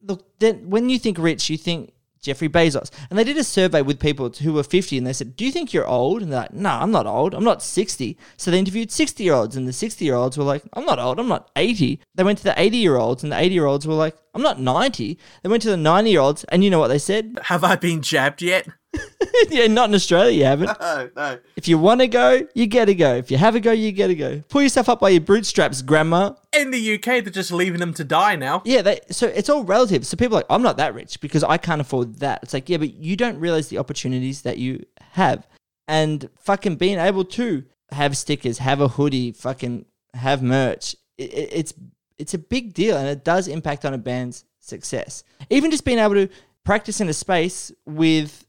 [0.00, 2.90] look, then when you think rich, you think Jeffrey Bezos.
[3.10, 5.52] And they did a survey with people who were 50 and they said, Do you
[5.52, 6.22] think you're old?
[6.22, 7.34] And they're like, No, I'm not old.
[7.34, 8.16] I'm not 60.
[8.36, 10.98] So they interviewed 60 year olds and the 60 year olds were like, I'm not
[10.98, 11.18] old.
[11.18, 12.00] I'm not 80.
[12.14, 14.42] They went to the 80 year olds and the 80 year olds were like, I'm
[14.42, 15.18] not 90.
[15.42, 17.38] They went to the 90 year olds and you know what they said?
[17.44, 18.68] Have I been jabbed yet?
[19.50, 20.70] yeah, not in Australia, you haven't.
[20.80, 21.38] No, no.
[21.56, 23.14] If you want to go, you get to go.
[23.14, 24.42] If you have a go, you get to go.
[24.48, 26.34] Pull yourself up by your bootstraps, grandma.
[26.52, 28.62] In the UK, they're just leaving them to die now.
[28.64, 30.06] Yeah, they, so it's all relative.
[30.06, 32.40] So people are like, I'm not that rich because I can't afford that.
[32.42, 35.46] It's like, yeah, but you don't realize the opportunities that you have.
[35.86, 41.48] And fucking being able to have stickers, have a hoodie, fucking have merch, it, it,
[41.52, 41.74] it's
[42.18, 45.22] it's a big deal and it does impact on a band's success.
[45.50, 46.28] Even just being able to
[46.64, 48.44] practice in a space with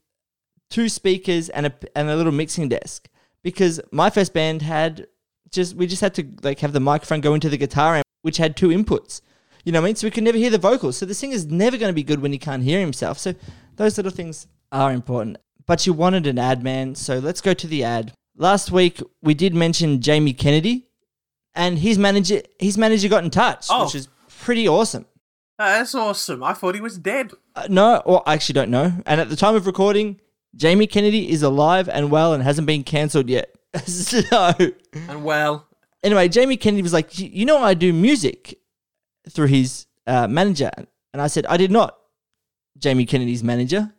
[0.70, 3.08] two speakers and a and a little mixing desk.
[3.44, 5.08] Because my first band had
[5.52, 8.38] just we just had to like have the microphone go into the guitar amp which
[8.38, 9.22] had two inputs.
[9.64, 9.96] You know what I mean?
[9.96, 10.98] So we could never hear the vocals.
[10.98, 13.18] So the singer's never going to be good when he can't hear himself.
[13.18, 13.34] So
[13.76, 15.38] those little things are important.
[15.66, 16.96] But you wanted an ad man.
[16.96, 18.14] So let's go to the ad.
[18.38, 20.88] Last week we did mention Jamie Kennedy
[21.56, 23.86] and his manager his manager got in touch Oh.
[23.86, 24.08] which is
[24.40, 25.06] pretty awesome.
[25.58, 26.42] Uh, that's awesome.
[26.44, 27.32] I thought he was dead.
[27.56, 28.94] uh, no, or I actually don't know.
[29.06, 30.22] And at the time of recording,
[30.56, 33.56] Jamie Kennedy is alive and well and hasn't been cancelled yet.
[33.86, 34.52] so,
[35.08, 35.68] And well,
[36.04, 38.60] anyway, Jamie Kennedy was like, You know, I do music
[39.30, 40.72] through his uh, manager.
[41.14, 41.98] And I said, I did not,
[42.78, 43.94] Jamie Kennedy's manager.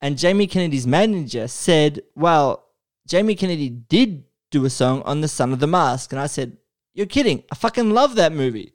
[0.00, 2.66] And Jamie Kennedy's manager said, Well,
[3.06, 6.12] Jamie Kennedy did do a song on The Son of the Mask.
[6.12, 6.56] And I said,
[6.92, 7.42] You're kidding.
[7.50, 8.72] I fucking love that movie.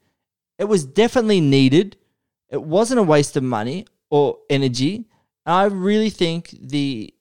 [0.58, 1.98] It was definitely needed.
[2.50, 5.06] It wasn't a waste of money or energy.
[5.50, 7.12] And I really think the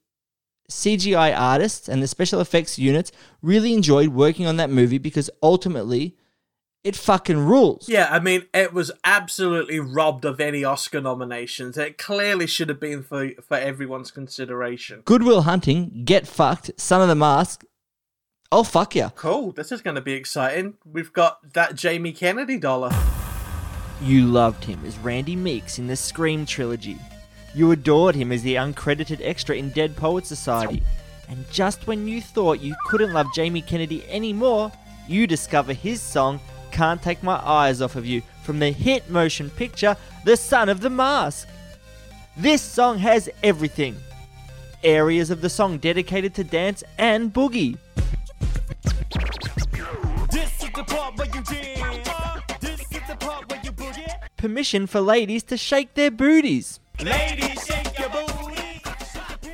[0.71, 3.11] CGI artists and the special effects units
[3.41, 6.15] really enjoyed working on that movie because ultimately
[6.85, 7.89] it fucking rules.
[7.89, 11.79] yeah, I mean, it was absolutely robbed of any Oscar nominations.
[11.79, 15.01] It clearly should have been for for everyone's consideration.
[15.07, 17.65] Goodwill Hunting, Get Fucked, Son of the Mask.
[18.53, 19.09] Oh fuck yeah.
[19.15, 19.53] Cool.
[19.53, 20.75] This is going to be exciting.
[20.85, 22.91] We've got that Jamie Kennedy dollar.
[24.03, 26.99] You loved him as Randy Meeks in the Scream trilogy.
[27.55, 30.83] You adored him as the uncredited extra in Dead Poets Society.
[31.29, 34.73] And just when you thought you couldn't love Jamie Kennedy anymore,
[35.07, 36.41] you discover his song
[36.71, 40.81] Can't Take My Eyes Off of You from the hit motion picture The Son of
[40.81, 41.49] the Mask.
[42.37, 43.97] This song has everything
[44.85, 47.77] areas of the song dedicated to dance and boogie.
[54.37, 56.79] Permission for ladies to shake their booties.
[57.01, 58.83] Ladies, shake your booty.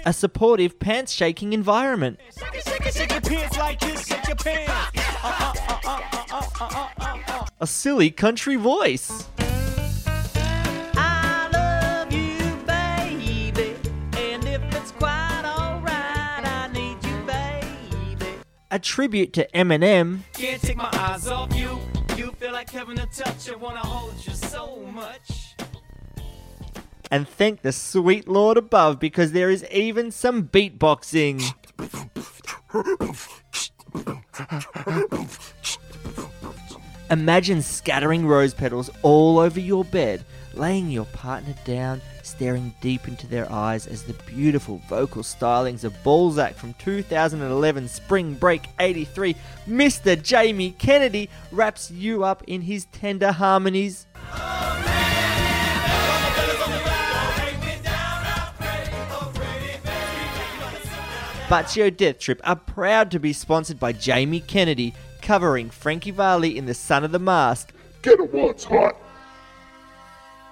[0.06, 2.18] A supportive pants shaking environment.
[2.38, 4.06] Shake it, shake it, shake your pants like this.
[4.06, 4.72] Shake your pants.
[7.60, 9.28] A silly country voice.
[10.96, 13.76] I love you, baby.
[14.16, 18.38] And if it's quite alright, I need you, baby.
[18.70, 20.20] A tribute to Eminem.
[20.32, 21.78] Can't take my eyes off you.
[22.16, 23.50] You feel like having a touch.
[23.50, 25.43] I wanna hold you so much.
[27.10, 31.42] And thank the sweet Lord above because there is even some beatboxing.
[37.10, 40.24] Imagine scattering rose petals all over your bed,
[40.54, 45.94] laying your partner down, staring deep into their eyes as the beautiful vocal stylings of
[46.02, 49.36] Balzac from 2011 Spring Break 83,
[49.68, 50.20] Mr.
[50.20, 54.06] Jamie Kennedy wraps you up in his tender harmonies.
[61.48, 66.64] Baccio Death Trip are proud to be sponsored by Jamie Kennedy, covering Frankie Valli in
[66.64, 67.70] The Son of the Mask.
[68.00, 68.96] Get it while it's hot.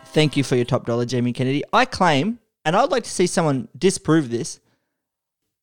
[0.07, 1.65] Thank you for your top dollar, Jamie Kennedy.
[1.73, 4.61] I claim, and I'd like to see someone disprove this,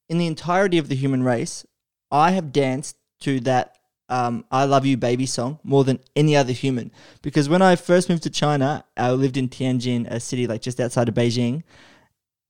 [0.10, 1.64] in the entirety of the human race,
[2.12, 3.78] I have danced to that
[4.10, 6.92] um, I Love You Baby song more than any other human.
[7.22, 10.80] Because when I first moved to China, I lived in Tianjin, a city like just
[10.80, 11.62] outside of Beijing.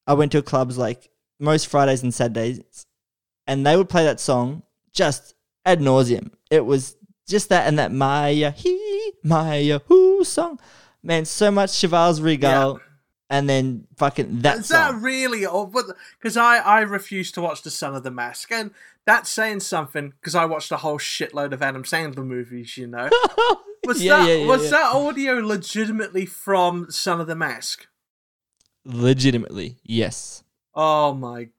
[0.08, 1.10] I went to clubs like
[1.40, 2.86] most Fridays and Saturdays,
[3.48, 4.64] and they would play that song
[4.94, 5.34] just
[5.66, 6.32] ad nauseum.
[6.52, 6.96] It was
[7.28, 10.60] just that and that Maya he Maya who song.
[11.02, 12.82] Man, so much Chivas Regal,
[13.30, 15.02] and then fucking that Is that song.
[15.02, 15.74] really old?
[16.20, 18.72] Because I, I refuse to watch The Son of the Mask, and
[19.06, 20.14] that's saying something.
[20.20, 22.76] Because I watched a whole shitload of Adam Sandler movies.
[22.76, 23.10] You know,
[23.86, 24.70] was Yeah, that yeah, yeah, was yeah.
[24.72, 27.88] that audio legitimately from Son of the Mask?
[28.86, 30.44] Legitimately, yes.
[30.76, 31.50] Oh my.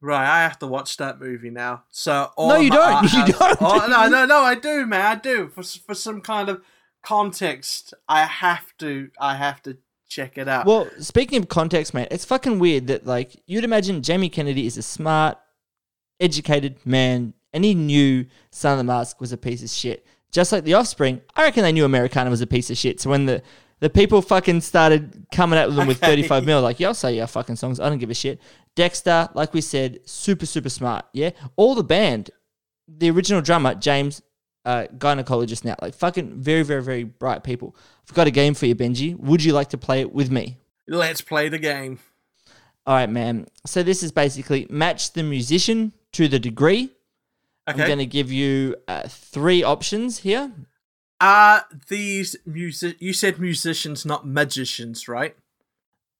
[0.00, 1.84] Right, I have to watch that movie now.
[1.90, 3.04] So all No, you don't.
[3.12, 3.62] You I- don't.
[3.62, 5.00] Oh, no, no, no, I do, man.
[5.00, 5.48] I do.
[5.48, 6.62] For for some kind of
[7.02, 9.10] context, I have to.
[9.20, 9.78] I have to
[10.08, 10.66] check it out.
[10.66, 14.76] Well, speaking of context, mate, it's fucking weird that like you'd imagine Jamie Kennedy is
[14.76, 15.38] a smart,
[16.20, 20.06] educated man, and he knew Son of the Mask was a piece of shit.
[20.30, 23.00] Just like The Offspring, I reckon they knew Americana was a piece of shit.
[23.00, 23.40] So when the
[23.84, 27.26] the people fucking started coming at them with 35 mil, like, yeah, I'll say your
[27.26, 27.78] fucking songs.
[27.78, 28.40] I don't give a shit.
[28.74, 31.04] Dexter, like we said, super, super smart.
[31.12, 31.32] Yeah.
[31.56, 32.30] All the band,
[32.88, 34.22] the original drummer, James,
[34.64, 37.76] uh, gynecologist now, like fucking very, very, very bright people.
[38.08, 39.18] I've got a game for you, Benji.
[39.18, 40.56] Would you like to play it with me?
[40.88, 41.98] Let's play the game.
[42.86, 43.48] All right, man.
[43.66, 46.84] So this is basically match the musician to the degree.
[47.68, 47.82] Okay.
[47.82, 50.52] I'm going to give you uh, three options here.
[51.20, 52.96] Are these music?
[53.00, 55.36] You said musicians, not magicians, right?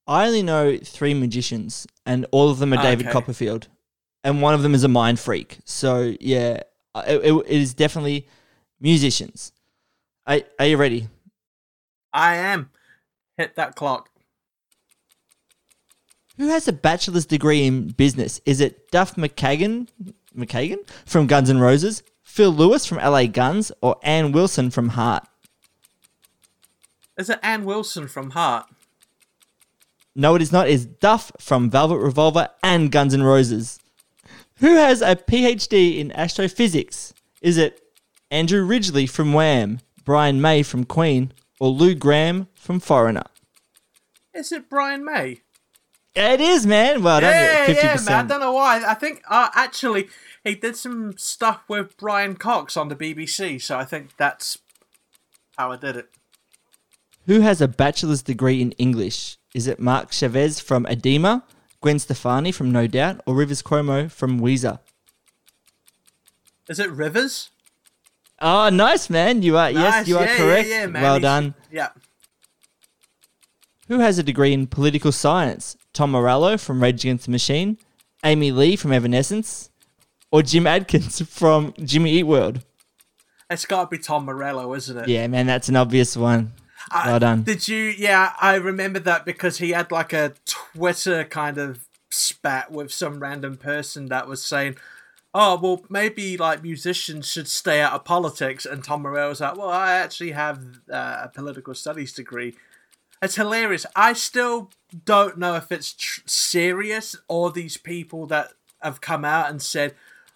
[0.07, 3.13] I only know three magicians, and all of them are David Okay.
[3.13, 3.69] Copperfield,
[4.23, 5.59] and one of them is a mind freak.
[5.65, 6.61] So yeah,
[6.97, 8.27] it, it- it is definitely
[8.81, 9.53] musicians.
[10.27, 11.09] Are, are you ready?
[12.13, 12.71] I am.
[13.37, 14.09] Hit that clock.
[16.37, 18.41] Who has a bachelor's degree in business?
[18.45, 19.89] Is it Duff McKagan,
[20.37, 22.03] McKagan from Guns N' Roses,
[22.35, 25.25] Phil Lewis from LA Guns, or Ann Wilson from Heart?
[27.17, 28.67] Is it Ann Wilson from Heart?
[30.17, 30.69] No, it is not.
[30.69, 33.79] It's Duff from Velvet Revolver and Guns N' Roses.
[34.57, 37.15] Who has a PhD in astrophysics?
[37.41, 37.81] Is it
[38.33, 43.27] Andrew Ridgeley from Wham, Brian May from Queen, or Lou Gramm from Foreigner?
[44.35, 45.43] Is it Brian May?
[46.17, 47.05] It is, man.
[47.05, 47.31] Well done.
[47.31, 48.25] Yeah, yeah, man.
[48.25, 48.83] I don't know why.
[48.85, 50.09] I think uh, actually
[50.45, 54.59] he did some stuff with Brian Cox on the BBC, so I think that's
[55.57, 56.11] how I did it.
[57.27, 59.39] Who has a bachelor's degree in English?
[59.55, 61.43] Is it Mark Chavez from Adema,
[61.81, 64.79] Gwen Stefani from No Doubt, or Rivers Cuomo from Weezer?
[66.69, 67.51] Is it Rivers?
[68.41, 69.43] Oh, nice, man.
[69.43, 70.69] You are yes, Nice, you are correct.
[70.69, 71.03] Yeah, yeah, man.
[71.03, 71.55] well He's- done.
[71.71, 71.89] Yeah.
[73.89, 75.77] Who has a degree in political science?
[75.93, 77.79] Tom Morello from Rage Against the Machine,
[78.25, 79.71] Amy Lee from Evanescence,
[80.35, 82.65] or Jim Adkins from Jimmy Eat World?
[83.49, 85.09] It's got to be Tom Morello, isn't it?
[85.09, 86.55] Yeah, man, that's an obvious one.
[86.91, 87.45] I- well done.
[87.45, 87.95] Did you?
[87.97, 93.21] Yeah, I remember that because he had like a Twitter kind of spat with some
[93.21, 94.77] random person that was saying,
[95.37, 99.69] oh well maybe like musicians should stay out of politics and tom morello's like well
[99.69, 102.55] i actually have uh, a political studies degree
[103.21, 104.71] it's hilarious i still
[105.05, 109.93] don't know if it's tr- serious or these people that have come out and said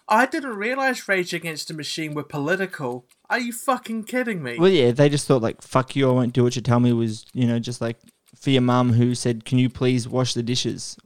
[0.09, 4.71] i didn't realize rage against the machine were political are you fucking kidding me Well,
[4.71, 6.91] yeah, they just thought like "fuck you," I won't do what you tell me.
[6.93, 7.97] Was you know just like
[8.35, 10.97] for your mum who said, "Can you please wash the dishes?"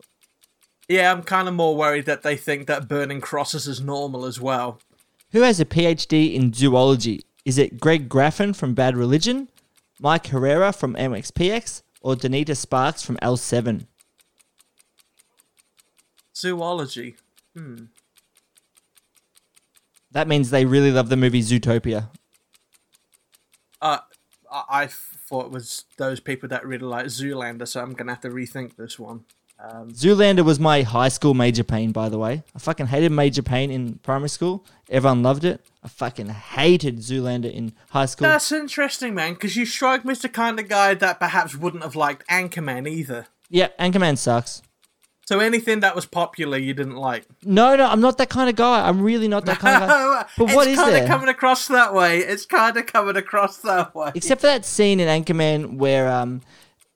[0.89, 4.39] yeah i'm kind of more worried that they think that burning crosses is normal as
[4.39, 4.79] well
[5.31, 7.25] Who has a PhD in zoology?
[7.43, 9.49] Is it Greg Graffin from Bad Religion,
[9.99, 13.87] Mike Herrera from MXPX, or Donita Sparks from L7?
[16.35, 17.15] zoology
[17.55, 17.85] hmm.
[20.13, 22.09] That means they really love the movie Zootopia.
[23.81, 23.99] Uh,
[24.51, 28.21] I, I thought it was those people that really like Zoolander, so I'm gonna have
[28.21, 29.25] to rethink this one.
[29.59, 32.43] Um, Zoolander was my high school Major Payne, by the way.
[32.55, 34.65] I fucking hated Major Payne in primary school.
[34.89, 35.65] Everyone loved it.
[35.83, 38.27] I fucking hated Zoolander in high school.
[38.27, 41.83] that's interesting, man, because you strike me as the kind of guy that perhaps wouldn't
[41.83, 43.27] have liked Anchorman either.
[43.49, 44.61] yeah, Anchorman sucks.
[45.25, 47.25] So anything that was popular, you didn't like.
[47.43, 48.87] No, no, I'm not that kind of guy.
[48.87, 50.25] I'm really not that kind of guy.
[50.37, 52.19] But it's what is kind of coming across that way.
[52.19, 54.11] It's kind of coming across that way.
[54.15, 56.41] Except for that scene in Anchorman where um,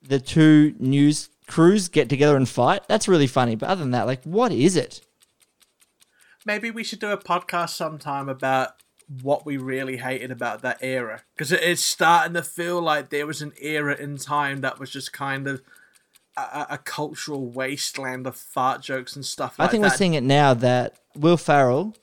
[0.01, 2.87] the two news crews get together and fight.
[2.87, 3.55] That's really funny.
[3.55, 5.01] But other than that, like, what is it?
[6.45, 8.71] Maybe we should do a podcast sometime about
[9.21, 13.25] what we really hated about that era because it is starting to feel like there
[13.25, 15.61] was an era in time that was just kind of
[16.37, 19.91] a, a- cultural wasteland of fart jokes and stuff like I think that.
[19.91, 21.95] we're seeing it now that Will Ferrell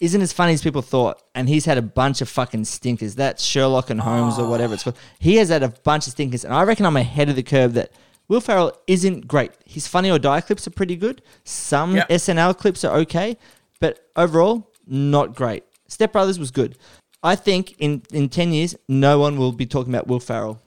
[0.00, 3.14] isn't as funny as people thought, and he's had a bunch of fucking stinkers.
[3.14, 4.90] That's Sherlock and Holmes or whatever it's ah.
[4.90, 4.98] called.
[5.20, 7.74] He has had a bunch of stinkers, and I reckon I'm ahead of the curve
[7.74, 7.92] that
[8.28, 9.52] Will Ferrell isn't great.
[9.64, 11.20] His Funny or Die clips are pretty good.
[11.44, 12.08] Some Yep.
[12.08, 13.36] SNL clips are okay,
[13.78, 15.64] but overall, not great.
[15.86, 16.78] Step Brothers was good.
[17.22, 20.61] I think in, in 10 years, no one will be talking about Will Ferrell.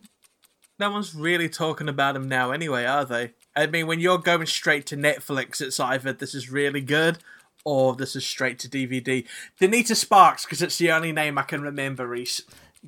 [0.78, 3.32] No one's really talking about him now, anyway, are they?
[3.56, 7.20] I mean, when you're going straight to Netflix, it's either this is really good
[7.64, 9.26] or this is straight to DVD.
[9.60, 12.42] Donita Sparks, because it's the only name I can remember, Reese.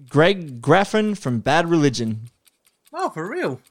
[0.09, 2.29] Greg Graffin from Bad Religion.
[2.93, 3.61] Oh, for real?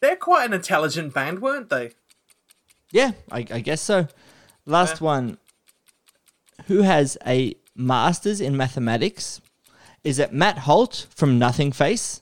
[0.00, 1.92] They're quite an intelligent band, weren't they?
[2.90, 4.08] Yeah, I, I guess so.
[4.66, 5.38] Last one.
[6.66, 9.40] Who has a master's in mathematics?
[10.02, 12.20] Is it Matt Holt from Nothingface,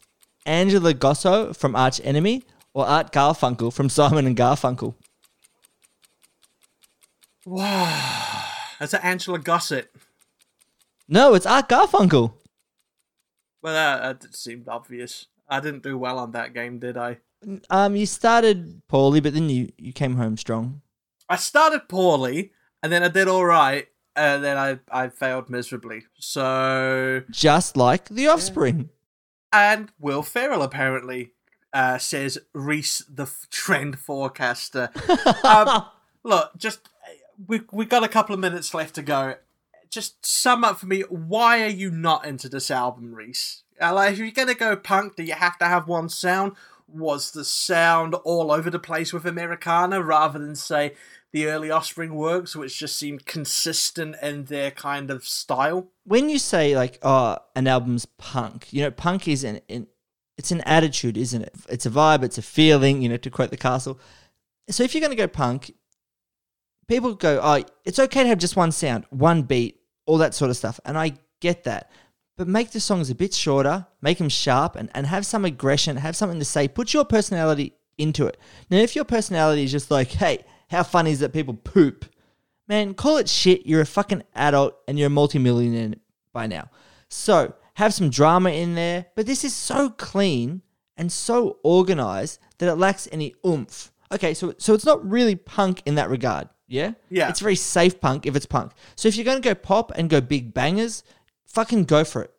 [0.49, 2.42] Angela Gossow from Arch Enemy,
[2.72, 4.94] or Art Garfunkel from Simon and Garfunkel?
[7.44, 8.44] Wow.
[8.80, 9.82] That's an Angela Gossow.
[11.09, 12.32] No, it's Art Garfunkel.
[13.62, 15.26] Well, that, that seemed obvious.
[15.49, 17.18] I didn't do well on that game, did I?
[17.70, 20.82] Um, you started poorly, but then you, you came home strong.
[21.28, 23.86] I started poorly, and then I did all right,
[24.16, 26.05] and then I, I failed miserably.
[26.18, 28.90] So, Just like The Offspring.
[29.53, 31.32] And Will Ferrell apparently
[31.72, 34.90] uh, says Reese, the f- trend forecaster.
[35.44, 35.84] um,
[36.22, 36.88] look, just
[37.46, 39.36] we we got a couple of minutes left to go.
[39.90, 41.03] Just sum up for me.
[41.03, 43.62] Why are you not into this album, Reese?
[43.80, 46.53] Uh, like, if you're gonna go punk, do you have to have one sound?
[46.86, 50.94] Was the sound all over the place with Americana rather than say
[51.33, 55.91] the early Offspring works, which just seemed consistent in their kind of style?
[56.09, 59.87] when you say like oh an album's punk you know punk is an, an
[60.39, 61.55] it's an attitude isn't it?
[61.68, 64.01] It's a vibe it's a feeling you know to quote the castle.
[64.70, 65.72] So if you're going to go punk
[66.89, 70.51] people go oh it's okay to have just one sound one beat all that sort
[70.51, 71.91] of stuff and i get that.
[72.37, 75.97] But make the songs a bit shorter make them sharp and, and have some aggression
[75.97, 78.39] have something to say put your personality into it.
[78.70, 82.05] Now if your personality is just like hey how funny is that people poop
[82.69, 83.66] Man, call it shit.
[83.66, 85.95] You're a fucking adult and you're a multimillionaire
[86.35, 86.71] by now.
[87.09, 90.61] So have some drama in there, but this is so clean
[90.97, 93.91] and so organized that it lacks any oomph.
[94.12, 96.49] Okay, so so it's not really punk in that regard.
[96.66, 96.93] Yeah?
[97.09, 97.31] Yeah.
[97.31, 98.73] It's very safe punk if it's punk.
[98.97, 101.03] So if you're gonna go pop and go big bangers,
[101.47, 102.35] fucking go for it.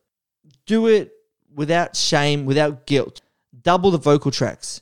[0.67, 1.11] Do it
[1.55, 3.21] without shame, without guilt.
[3.63, 4.81] Double the vocal tracks.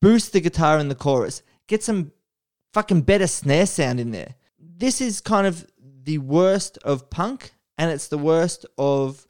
[0.00, 1.42] Boost the guitar in the chorus.
[1.66, 2.12] Get some
[2.72, 4.34] fucking better snare sound in there.
[4.58, 5.66] This is kind of
[6.04, 9.26] the worst of punk, and it's the worst of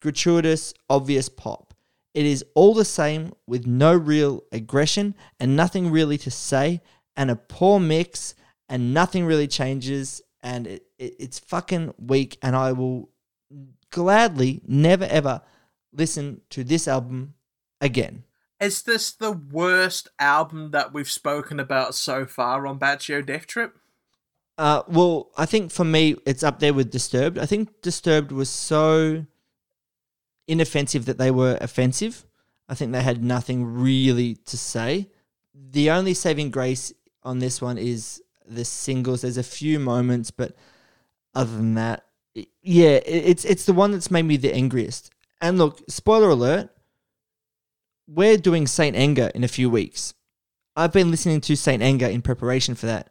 [0.00, 1.74] gratuitous, obvious pop.
[2.14, 6.80] It is all the same with no real aggression and nothing really to say,
[7.16, 8.34] and a poor mix,
[8.68, 12.38] and nothing really changes, and it, it, it's fucking weak.
[12.42, 13.10] And I will
[13.90, 15.42] gladly never ever
[15.92, 17.34] listen to this album
[17.80, 18.24] again.
[18.60, 23.76] Is this the worst album that we've spoken about so far on Baccio Death Trip?
[24.56, 27.38] Uh, well, I think for me, it's up there with Disturbed.
[27.38, 29.26] I think Disturbed was so
[30.48, 32.24] inoffensive that they were offensive.
[32.68, 35.10] I think they had nothing really to say.
[35.54, 36.92] The only saving grace
[37.22, 39.22] on this one is the singles.
[39.22, 40.56] There's a few moments, but
[41.34, 42.04] other than that,
[42.62, 45.10] yeah, it's it's the one that's made me the angriest.
[45.40, 46.70] And look, spoiler alert,
[48.06, 50.14] we're doing Saint Anger in a few weeks.
[50.76, 53.10] I've been listening to Saint Anger in preparation for that.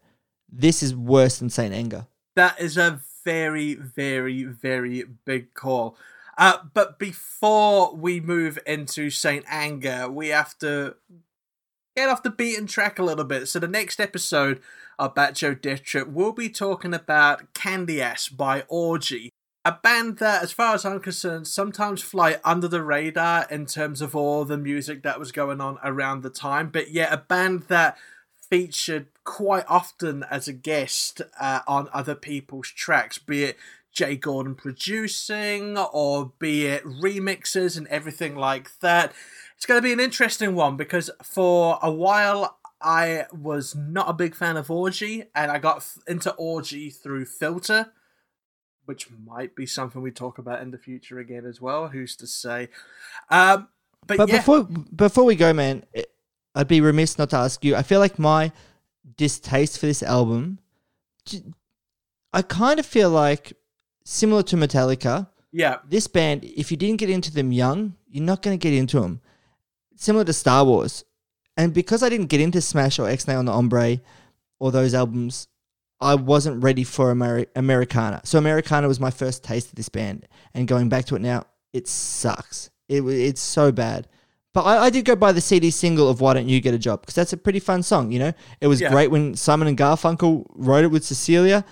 [0.50, 2.08] This is worse than Saint Anger.
[2.36, 5.98] That is a very, very, very big call.
[6.38, 10.96] Uh, but before we move into Saint Anger, we have to
[11.96, 13.48] get off the beaten track a little bit.
[13.48, 14.62] So the next episode
[15.00, 19.32] of Bacho Death Trip, we'll be talking about Candy Ass by Orgy.
[19.66, 24.00] A band that, as far as I'm concerned, sometimes fly under the radar in terms
[24.00, 27.64] of all the music that was going on around the time, but yet a band
[27.68, 27.98] that
[28.48, 33.58] featured quite often as a guest uh, on other people's tracks, be it
[33.92, 39.14] Jay Gordon producing or be it remixes and everything like that.
[39.56, 44.14] It's going to be an interesting one because for a while I was not a
[44.14, 47.94] big fan of Orgy and I got into Orgy through Filter,
[48.86, 51.90] which might be something we talk about in the future again as well.
[51.90, 52.70] Who's to say?
[53.30, 53.68] Um,
[54.08, 55.84] but, But yeah, before before we go, man,
[56.54, 57.76] I'd be remiss not to ask you.
[57.76, 58.52] I feel like my
[59.18, 60.60] distaste for this album,
[62.34, 63.54] I kind of feel like
[64.04, 65.28] similar to Metallica.
[65.52, 68.78] yeah, This band, if you didn't get into them young, you're not going to get
[68.78, 69.22] into them.
[69.96, 71.06] Similar to Star Wars,
[71.58, 74.02] and because I didn't get into Smash or Ixnay on the Hombre
[74.60, 75.48] or those albums,
[76.02, 78.22] I wasn't ready for Ameri- Americana.
[78.26, 81.46] So Americana was my first taste of this band, and going back to it now,
[81.74, 82.70] it sucks.
[82.90, 84.08] It it's so bad.
[84.54, 86.78] But I, I did go buy the CD single of "Why Don't You Get a
[86.78, 88.12] Job" because that's a pretty fun song.
[88.12, 88.90] You know, it was Yeah.
[88.90, 91.66] great when Simon and Garfunkel wrote it with Cecilia,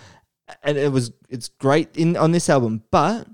[0.63, 2.84] and it was it's great in on this album.
[2.91, 3.28] But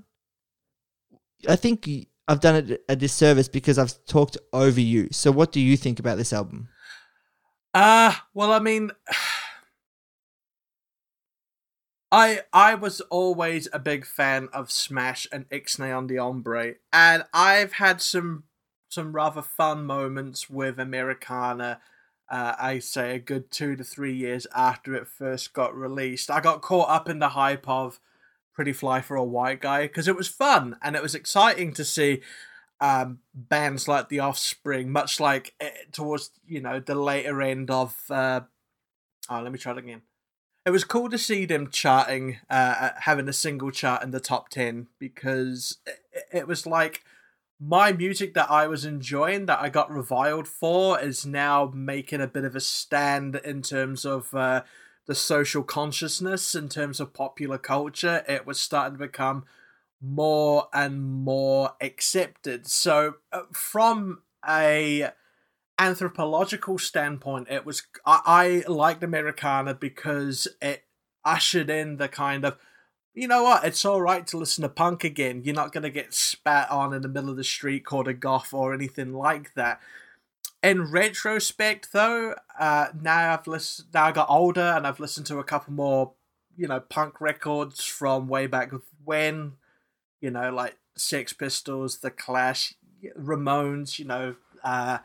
[1.48, 1.88] I think
[2.28, 5.08] I've done it a disservice because I've talked over you.
[5.10, 6.68] So what do you think about this album?
[7.72, 8.90] Uh well I mean
[12.12, 17.24] I I was always a big fan of Smash and Ixnay on the Hombre, and
[17.32, 18.44] I've had some
[18.88, 21.80] some rather fun moments with Americana.
[22.28, 26.30] Uh, I say a good two to three years after it first got released.
[26.30, 28.00] I got caught up in the hype of
[28.54, 31.84] Pretty Fly for a White Guy because it was fun and it was exciting to
[31.84, 32.20] see
[32.80, 37.96] um, bands like The Offspring, much like eh, towards you know the later end of.
[38.10, 38.42] Uh,
[39.28, 40.02] oh, let me try it again.
[40.70, 44.50] It was cool to see them charting, uh, having a single chart in the top
[44.50, 47.02] ten because it, it was like
[47.58, 52.28] my music that I was enjoying that I got reviled for is now making a
[52.28, 54.62] bit of a stand in terms of uh,
[55.08, 58.24] the social consciousness, in terms of popular culture.
[58.28, 59.46] It was starting to become
[60.00, 62.68] more and more accepted.
[62.68, 65.10] So, uh, from a
[65.80, 70.84] anthropological standpoint, it was I, I liked Americana because it
[71.24, 72.58] ushered in the kind of
[73.12, 73.64] you know what?
[73.64, 75.42] It's all right to listen to punk again.
[75.44, 78.14] You're not going to get spat on in the middle of the street called a
[78.14, 79.80] goth or anything like that.
[80.62, 83.88] In retrospect, though, uh, now I've listened.
[83.92, 86.12] Now I got older and I've listened to a couple more,
[86.56, 88.70] you know, punk records from way back
[89.04, 89.54] when,
[90.20, 92.74] you know, like Sex Pistols, The Clash,
[93.18, 94.98] Ramones, you know, uh,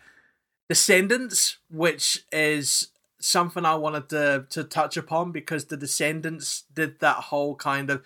[0.70, 2.89] Descendents, which is
[3.20, 8.03] something I wanted to to touch upon because the Descendents did that whole kind of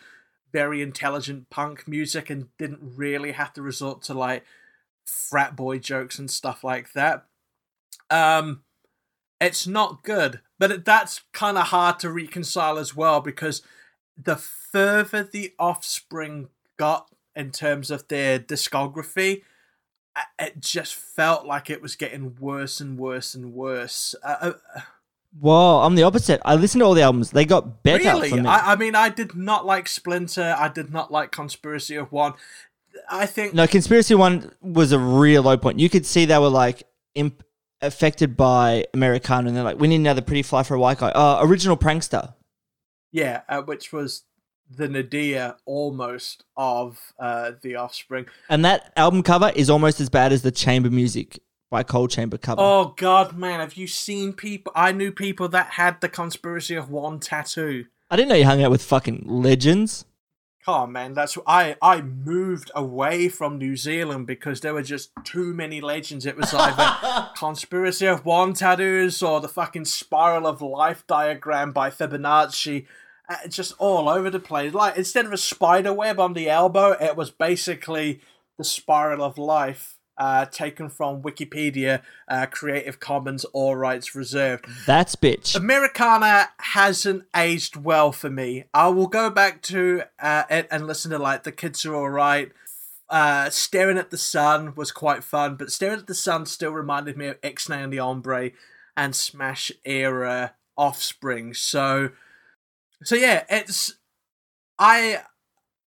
[0.51, 4.43] very intelligent punk music and didn't really have to resort to like
[5.05, 7.25] frat boy jokes and stuff like that.
[8.09, 8.63] Um,
[9.39, 13.61] it's not good, but that's kind of hard to reconcile as well because
[14.21, 19.43] the further the Offspring got in terms of their discography,
[20.37, 24.15] it just felt like it was getting worse and worse and worse.
[24.23, 24.81] Uh, uh,
[25.39, 26.41] Whoa, I'm the opposite.
[26.43, 27.31] I listened to all the albums.
[27.31, 28.47] They got better really, for me.
[28.47, 30.55] I, I mean, I did not like Splinter.
[30.57, 32.33] I did not like Conspiracy of One.
[33.09, 35.79] I think no, Conspiracy One was a real low point.
[35.79, 36.83] You could see they were like
[37.13, 37.43] imp-
[37.81, 41.09] affected by Americana, and they're like, "We need another pretty fly for a white guy."
[41.11, 42.33] Uh, original prankster.
[43.11, 44.23] Yeah, uh, which was
[44.69, 48.27] the nadir almost of uh, the Offspring.
[48.49, 51.39] And that album cover is almost as bad as the Chamber Music
[51.69, 52.61] by Coal Chamber cover.
[52.61, 54.71] Oh God, man, have you seen people?
[54.75, 57.85] I knew people that had the Conspiracy of One tattoo.
[58.09, 60.05] I didn't know you hung out with fucking legends.
[60.65, 61.13] Come on, man.
[61.13, 61.77] That's I.
[61.81, 66.25] I moved away from New Zealand because there were just too many legends.
[66.25, 71.89] It was either Conspiracy of One tattoos or the fucking Spiral of Life diagram by
[71.89, 72.85] Fibonacci,
[73.29, 74.73] uh, just all over the place.
[74.73, 78.21] Like instead of a spider web on the elbow, it was basically
[78.57, 79.95] the spiral of life.
[80.17, 84.65] Uh, taken from Wikipedia, uh, Creative Commons, all rights reserved.
[84.85, 85.55] That's bitch.
[85.55, 88.65] Americana hasn't aged well for me.
[88.73, 92.09] I will go back to uh, it and listen to like the kids are all
[92.09, 92.51] right.
[93.09, 97.15] Uh, staring at the sun was quite fun, but staring at the sun still reminded
[97.15, 98.51] me of Ixnay and the Hombre
[98.97, 101.53] and Smash era Offspring.
[101.53, 102.11] So,
[103.03, 103.93] so yeah, it's
[104.77, 105.21] I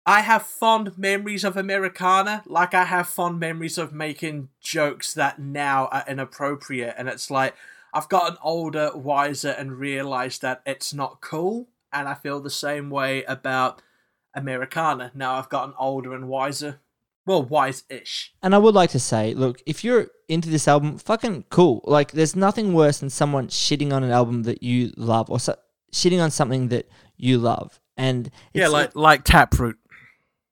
[0.05, 5.39] I have fond memories of Americana, like I have fond memories of making jokes that
[5.39, 7.55] now are inappropriate, and it's like
[7.95, 12.91] I've gotten older, wiser, and realized that it's not cool, and I feel the same
[12.91, 13.83] way about
[14.35, 15.13] Americana.
[15.15, 16.81] Now I've gotten older and wiser.
[17.25, 18.35] Well, wise-ish.
[18.43, 21.81] And I would like to say, look, if you're into this album, fucking cool.
[21.85, 25.55] Like, there's nothing worse than someone shitting on an album that you love or so-
[25.93, 27.81] shitting on something that you love.
[27.97, 29.79] And Yeah, like like Taproot.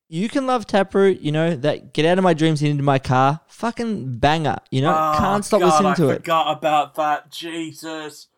[0.09, 2.99] you can love Taproot, you know, that Get Out of My Dreams and Into My
[2.99, 6.17] Car, fucking banger, you know, Oh, can't stop God, listening I to it.
[6.17, 7.31] forgot about that.
[7.31, 8.29] Jesus.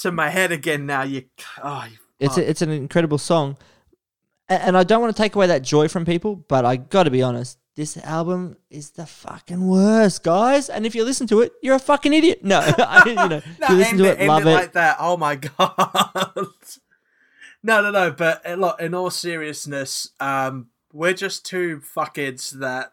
[0.00, 1.02] To my head again now.
[1.02, 1.24] You.
[1.62, 3.56] Oh, you It's a, it's an incredible song,
[4.48, 7.04] and, and I don't want to take away that joy from people, but I got
[7.04, 10.68] to be honest, this album is the fucking worst, guys.
[10.70, 12.42] And if you listen to it, you're a fucking idiot.
[12.42, 13.28] No, I, you know,
[13.60, 14.54] No, you listen to it, end love it.
[14.54, 14.96] like that.
[14.98, 16.32] Oh my god.
[17.62, 18.10] no, no, no.
[18.10, 22.92] But uh, look, in all seriousness, um, we're just two fuckheads that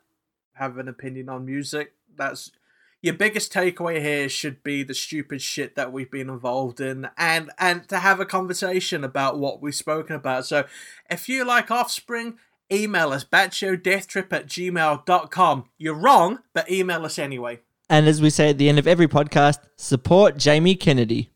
[0.55, 1.93] have an opinion on music.
[2.15, 2.51] That's
[3.01, 7.51] your biggest takeaway here should be the stupid shit that we've been involved in and
[7.57, 10.45] and to have a conversation about what we've spoken about.
[10.45, 10.65] So
[11.09, 12.37] if you like Offspring,
[12.73, 15.65] email us batshowdeathtrip at gmail.com.
[15.77, 17.59] You're wrong, but email us anyway.
[17.89, 21.29] and as we say at the end of every podcast, support Jamie Kennedy.